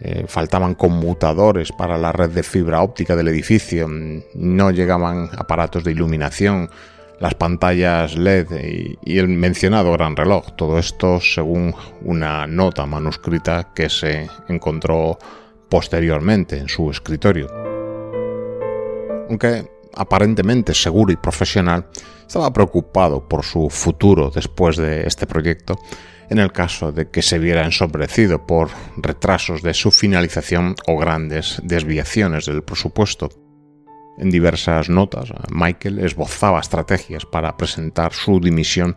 eh, 0.00 0.24
faltaban 0.26 0.74
conmutadores 0.74 1.70
para 1.70 1.96
la 1.96 2.10
red 2.10 2.30
de 2.30 2.42
fibra 2.42 2.82
óptica 2.82 3.14
del 3.14 3.28
edificio, 3.28 3.86
no 3.88 4.70
llegaban 4.72 5.28
aparatos 5.38 5.84
de 5.84 5.92
iluminación, 5.92 6.68
las 7.20 7.34
pantallas 7.34 8.16
LED 8.16 8.96
y, 9.04 9.18
el 9.18 9.28
mencionado 9.28 9.92
gran 9.92 10.16
reloj. 10.16 10.56
Todo 10.56 10.78
esto 10.78 11.20
según 11.20 11.74
una 12.02 12.46
nota 12.46 12.86
manuscrita 12.86 13.72
que 13.74 13.88
se 13.88 14.28
encontró 14.48 15.18
posteriormente 15.68 16.58
en 16.58 16.68
su 16.68 16.90
escritorio 16.90 17.66
aunque 19.28 19.70
aparentemente 19.94 20.74
seguro 20.74 21.12
y 21.12 21.16
profesional, 21.16 21.86
estaba 22.26 22.52
preocupado 22.52 23.26
por 23.28 23.44
su 23.44 23.70
futuro 23.70 24.30
después 24.30 24.76
de 24.76 25.06
este 25.06 25.26
proyecto 25.26 25.78
en 26.28 26.38
el 26.38 26.52
caso 26.52 26.90
de 26.90 27.08
que 27.08 27.22
se 27.22 27.38
viera 27.38 27.64
ensombrecido 27.64 28.46
por 28.46 28.70
retrasos 28.96 29.62
de 29.62 29.74
su 29.74 29.92
finalización 29.92 30.74
o 30.86 30.98
grandes 30.98 31.60
desviaciones 31.62 32.46
del 32.46 32.64
presupuesto. 32.64 33.45
En 34.18 34.30
diversas 34.30 34.88
notas, 34.88 35.32
Michael 35.50 35.98
esbozaba 35.98 36.60
estrategias 36.60 37.26
para 37.26 37.56
presentar 37.56 38.12
su 38.12 38.40
dimisión 38.40 38.96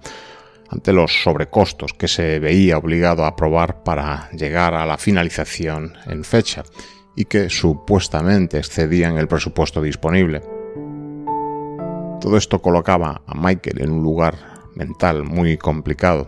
ante 0.70 0.94
los 0.94 1.24
sobrecostos 1.24 1.94
que 1.94 2.08
se 2.08 2.40
veía 2.40 2.78
obligado 2.78 3.26
a 3.26 3.30
aprobar 3.30 3.84
para 3.84 4.30
llegar 4.32 4.76
a 4.76 4.86
la 4.86 4.98
finalización 4.98 5.94
en 6.06 6.24
fecha 6.24 6.64
y 7.16 7.26
que 7.26 7.50
supuestamente 7.50 8.60
excedían 8.60 9.18
el 9.18 9.28
presupuesto 9.28 9.82
disponible. 9.82 10.42
Todo 12.22 12.38
esto 12.38 12.62
colocaba 12.62 13.22
a 13.26 13.34
Michael 13.36 13.82
en 13.82 13.92
un 13.92 14.04
lugar 14.04 14.36
mental 14.76 15.24
muy 15.24 15.58
complicado. 15.58 16.28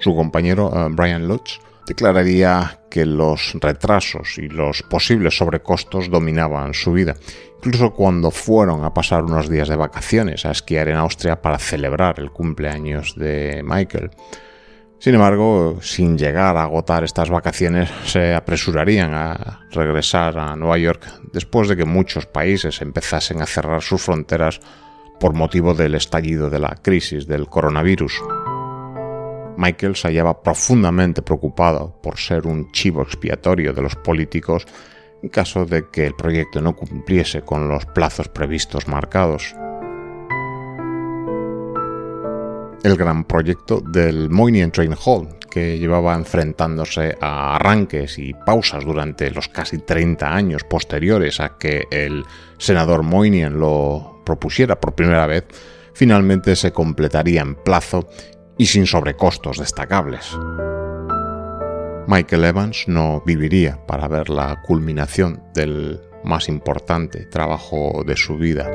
Su 0.00 0.14
compañero 0.14 0.70
eh, 0.74 0.88
Brian 0.90 1.26
Lutz 1.26 1.60
declararía 1.86 2.80
que 2.90 3.06
los 3.06 3.54
retrasos 3.60 4.38
y 4.38 4.48
los 4.48 4.82
posibles 4.82 5.36
sobrecostos 5.36 6.10
dominaban 6.10 6.74
su 6.74 6.92
vida, 6.92 7.16
incluso 7.58 7.92
cuando 7.92 8.30
fueron 8.30 8.84
a 8.84 8.94
pasar 8.94 9.24
unos 9.24 9.48
días 9.48 9.68
de 9.68 9.76
vacaciones 9.76 10.46
a 10.46 10.52
esquiar 10.52 10.88
en 10.88 10.96
Austria 10.96 11.42
para 11.42 11.58
celebrar 11.58 12.20
el 12.20 12.30
cumpleaños 12.30 13.14
de 13.16 13.62
Michael. 13.64 14.10
Sin 14.98 15.14
embargo, 15.14 15.78
sin 15.82 16.16
llegar 16.16 16.56
a 16.56 16.62
agotar 16.62 17.04
estas 17.04 17.28
vacaciones, 17.28 17.90
se 18.06 18.34
apresurarían 18.34 19.12
a 19.12 19.60
regresar 19.70 20.38
a 20.38 20.56
Nueva 20.56 20.78
York 20.78 21.06
después 21.32 21.68
de 21.68 21.76
que 21.76 21.84
muchos 21.84 22.24
países 22.24 22.80
empezasen 22.80 23.42
a 23.42 23.46
cerrar 23.46 23.82
sus 23.82 24.00
fronteras 24.00 24.60
por 25.20 25.34
motivo 25.34 25.74
del 25.74 25.94
estallido 25.94 26.48
de 26.48 26.58
la 26.58 26.78
crisis 26.82 27.26
del 27.26 27.48
coronavirus. 27.48 28.14
Michael 29.56 29.96
se 29.96 30.08
hallaba 30.08 30.42
profundamente 30.42 31.22
preocupado 31.22 32.00
por 32.02 32.18
ser 32.18 32.46
un 32.46 32.70
chivo 32.72 33.02
expiatorio 33.02 33.72
de 33.72 33.82
los 33.82 33.96
políticos 33.96 34.66
en 35.22 35.28
caso 35.28 35.64
de 35.64 35.88
que 35.90 36.06
el 36.06 36.14
proyecto 36.14 36.60
no 36.60 36.76
cumpliese 36.76 37.42
con 37.42 37.68
los 37.68 37.86
plazos 37.86 38.28
previstos 38.28 38.88
marcados. 38.88 39.54
el 42.84 42.96
gran 42.96 43.24
proyecto 43.24 43.80
del 43.80 44.28
Moynihan 44.28 44.70
Train 44.70 44.94
Hall, 45.04 45.38
que 45.50 45.78
llevaba 45.78 46.14
enfrentándose 46.14 47.16
a 47.18 47.56
arranques 47.56 48.18
y 48.18 48.34
pausas 48.34 48.84
durante 48.84 49.30
los 49.30 49.48
casi 49.48 49.78
30 49.78 50.32
años 50.34 50.64
posteriores 50.64 51.40
a 51.40 51.56
que 51.56 51.84
el 51.90 52.24
senador 52.58 53.02
Moynihan 53.02 53.58
lo 53.58 54.20
propusiera 54.26 54.78
por 54.78 54.94
primera 54.94 55.26
vez, 55.26 55.44
finalmente 55.94 56.54
se 56.56 56.72
completaría 56.72 57.40
en 57.40 57.54
plazo 57.54 58.06
y 58.58 58.66
sin 58.66 58.86
sobrecostos 58.86 59.58
destacables. 59.58 60.36
Michael 62.06 62.44
Evans 62.44 62.84
no 62.86 63.22
viviría 63.24 63.84
para 63.86 64.08
ver 64.08 64.28
la 64.28 64.60
culminación 64.62 65.42
del 65.54 66.00
más 66.22 66.48
importante 66.48 67.24
trabajo 67.26 68.02
de 68.06 68.16
su 68.16 68.36
vida. 68.36 68.70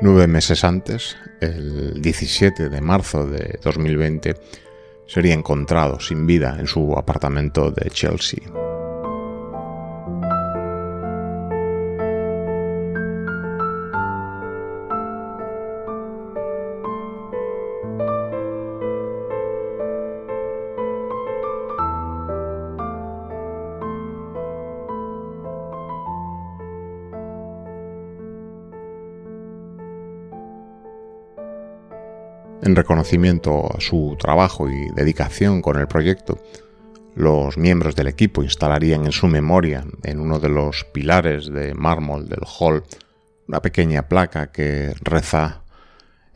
Nueve 0.00 0.26
meses 0.26 0.64
antes, 0.64 1.16
el 1.40 2.00
17 2.00 2.68
de 2.68 2.80
marzo 2.80 3.26
de 3.26 3.58
2020, 3.62 4.36
sería 5.06 5.34
encontrado 5.34 6.00
sin 6.00 6.26
vida 6.26 6.56
en 6.58 6.66
su 6.66 6.94
apartamento 6.96 7.70
de 7.70 7.90
Chelsea. 7.90 8.61
En 32.62 32.76
reconocimiento 32.76 33.76
a 33.76 33.80
su 33.80 34.16
trabajo 34.20 34.70
y 34.70 34.88
dedicación 34.94 35.62
con 35.62 35.78
el 35.78 35.88
proyecto, 35.88 36.38
los 37.16 37.58
miembros 37.58 37.96
del 37.96 38.06
equipo 38.06 38.44
instalarían 38.44 39.04
en 39.04 39.10
su 39.10 39.26
memoria, 39.26 39.84
en 40.04 40.20
uno 40.20 40.38
de 40.38 40.48
los 40.48 40.84
pilares 40.84 41.52
de 41.52 41.74
mármol 41.74 42.28
del 42.28 42.42
hall, 42.44 42.84
una 43.48 43.60
pequeña 43.60 44.06
placa 44.06 44.52
que 44.52 44.94
reza 45.00 45.62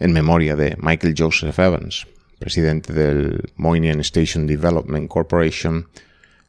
en 0.00 0.12
memoria 0.12 0.56
de 0.56 0.76
Michael 0.80 1.14
Joseph 1.16 1.56
Evans, 1.60 2.08
presidente 2.40 2.92
del 2.92 3.52
Moynihan 3.54 4.00
Station 4.00 4.48
Development 4.48 5.08
Corporation, 5.08 5.86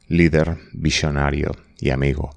líder, 0.08 0.58
visionario 0.72 1.52
y 1.78 1.90
amigo. 1.90 2.30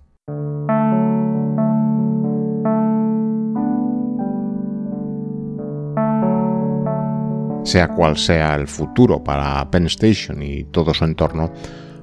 Sea 7.71 7.87
cual 7.87 8.17
sea 8.17 8.55
el 8.55 8.67
futuro 8.67 9.23
para 9.23 9.71
Penn 9.71 9.85
Station 9.85 10.43
y 10.43 10.65
todo 10.65 10.93
su 10.93 11.05
entorno, 11.05 11.53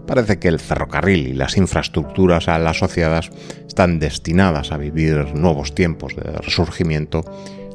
parece 0.06 0.38
que 0.38 0.48
el 0.48 0.60
ferrocarril 0.60 1.28
y 1.28 1.34
las 1.34 1.58
infraestructuras 1.58 2.48
asociadas 2.48 3.30
están 3.66 3.98
destinadas 3.98 4.72
a 4.72 4.78
vivir 4.78 5.34
nuevos 5.34 5.74
tiempos 5.74 6.16
de 6.16 6.22
resurgimiento 6.38 7.22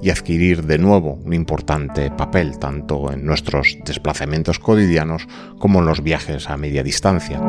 y 0.01 0.09
adquirir 0.09 0.63
de 0.63 0.79
nuevo 0.79 1.19
un 1.23 1.35
importante 1.35 2.09
papel 2.09 2.57
tanto 2.57 3.11
en 3.11 3.27
nuestros 3.27 3.77
desplazamientos 3.85 4.57
cotidianos 4.57 5.27
como 5.59 5.77
en 5.77 5.85
los 5.85 6.01
viajes 6.01 6.49
a 6.49 6.57
media 6.57 6.81
distancia. 6.81 7.39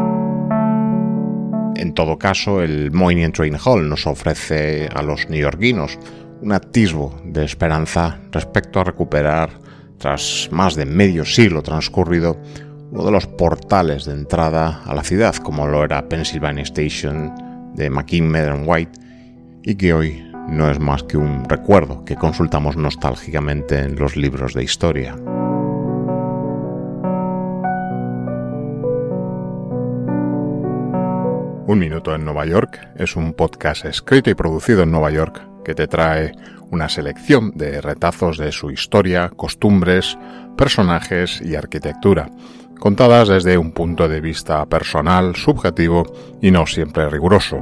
En 1.75 1.95
todo 1.95 2.19
caso, 2.19 2.61
el 2.61 2.93
Moynihan 2.93 3.33
Train 3.33 3.57
Hall 3.65 3.89
nos 3.89 4.07
ofrece 4.07 4.91
a 4.95 5.03
los 5.03 5.27
neoyorquinos 5.31 5.99
un 6.43 6.53
atisbo 6.53 7.19
de 7.25 7.47
esperanza 7.47 8.21
respecto 8.31 8.79
a 8.79 8.85
recuperar, 8.85 9.65
tras 9.99 10.49
más 10.51 10.75
de 10.75 10.87
medio 10.87 11.25
siglo 11.25 11.63
transcurrido, 11.63 12.41
uno 12.91 13.05
de 13.05 13.11
los 13.11 13.27
portales 13.27 14.05
de 14.05 14.13
entrada 14.13 14.83
a 14.85 14.95
la 14.95 15.03
ciudad, 15.03 15.35
como 15.37 15.67
lo 15.67 15.85
era 15.85 16.09
Pennsylvania 16.09 16.63
Station 16.63 17.33
de 17.75 17.91
McKean 17.91 18.65
White, 18.67 19.01
y 19.63 19.75
que 19.75 19.95
hoy 19.95 20.31
no 20.49 20.71
es 20.71 20.79
más 20.79 21.03
que 21.03 21.17
un 21.17 21.49
recuerdo 21.49 22.05
que 22.05 22.17
consultamos 22.17 22.77
nostálgicamente 22.77 23.79
en 23.79 23.97
los 23.97 24.17
libros 24.17 24.55
de 24.55 24.65
historia. 24.65 25.17
Un 31.67 31.79
Minuto 31.79 32.15
en 32.15 32.25
Nueva 32.25 32.45
York 32.45 32.79
es 32.97 33.17
un 33.17 33.33
podcast 33.33 33.87
escrito 33.87 34.29
y 34.29 34.35
producido 34.35 34.83
en 34.83 34.91
Nueva 34.91 35.11
York 35.11 35.43
que 35.65 35.75
te 35.75 35.89
trae 35.89 36.33
una 36.75 36.89
selección 36.89 37.53
de 37.55 37.81
retazos 37.81 38.37
de 38.37 38.51
su 38.51 38.73
historia, 38.73 39.31
costumbres, 39.31 40.19
personajes 40.57 41.41
y 41.41 41.55
arquitectura, 41.55 42.29
contadas 42.81 43.29
desde 43.29 43.57
un 43.57 43.71
punto 43.71 44.09
de 44.09 44.21
vista 44.21 44.67
personal, 44.67 45.37
subjetivo 45.37 46.05
y 46.43 46.51
no 46.51 46.67
siempre 46.67 47.09
riguroso. 47.09 47.61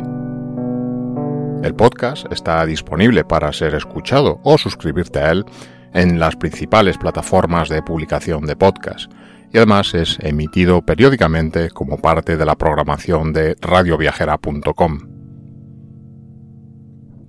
El 1.62 1.74
podcast 1.74 2.24
está 2.32 2.64
disponible 2.64 3.22
para 3.24 3.52
ser 3.52 3.74
escuchado 3.74 4.40
o 4.44 4.56
suscribirte 4.56 5.20
a 5.20 5.30
él 5.30 5.44
en 5.92 6.18
las 6.18 6.34
principales 6.36 6.96
plataformas 6.96 7.68
de 7.68 7.82
publicación 7.82 8.46
de 8.46 8.56
podcast 8.56 9.12
y 9.52 9.58
además 9.58 9.92
es 9.92 10.16
emitido 10.20 10.80
periódicamente 10.80 11.68
como 11.68 11.98
parte 11.98 12.38
de 12.38 12.46
la 12.46 12.56
programación 12.56 13.34
de 13.34 13.56
radioviajera.com. 13.60 15.11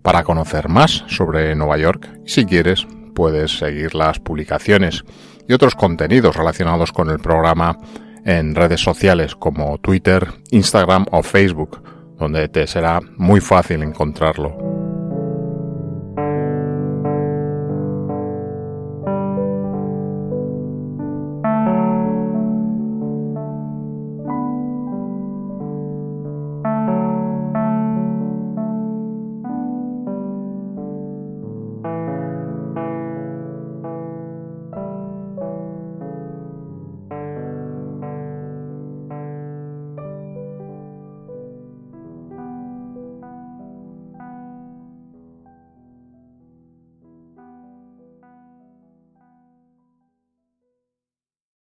Para 0.03 0.23
conocer 0.23 0.69
más 0.69 1.05
sobre 1.07 1.55
Nueva 1.55 1.77
York, 1.77 2.19
si 2.25 2.45
quieres, 2.45 2.85
puedes 3.15 3.57
seguir 3.57 3.95
las 3.95 4.19
publicaciones 4.19 5.03
y 5.47 5.53
otros 5.53 5.75
contenidos 5.75 6.35
relacionados 6.35 6.91
con 6.91 7.09
el 7.09 7.19
programa 7.19 7.77
en 8.25 8.53
redes 8.53 8.81
sociales 8.81 9.35
como 9.35 9.77
Twitter, 9.79 10.27
Instagram 10.51 11.05
o 11.11 11.23
Facebook 11.23 11.81
donde 12.17 12.47
te 12.47 12.67
será 12.67 13.01
muy 13.17 13.41
fácil 13.41 13.83
encontrarlo. 13.83 14.72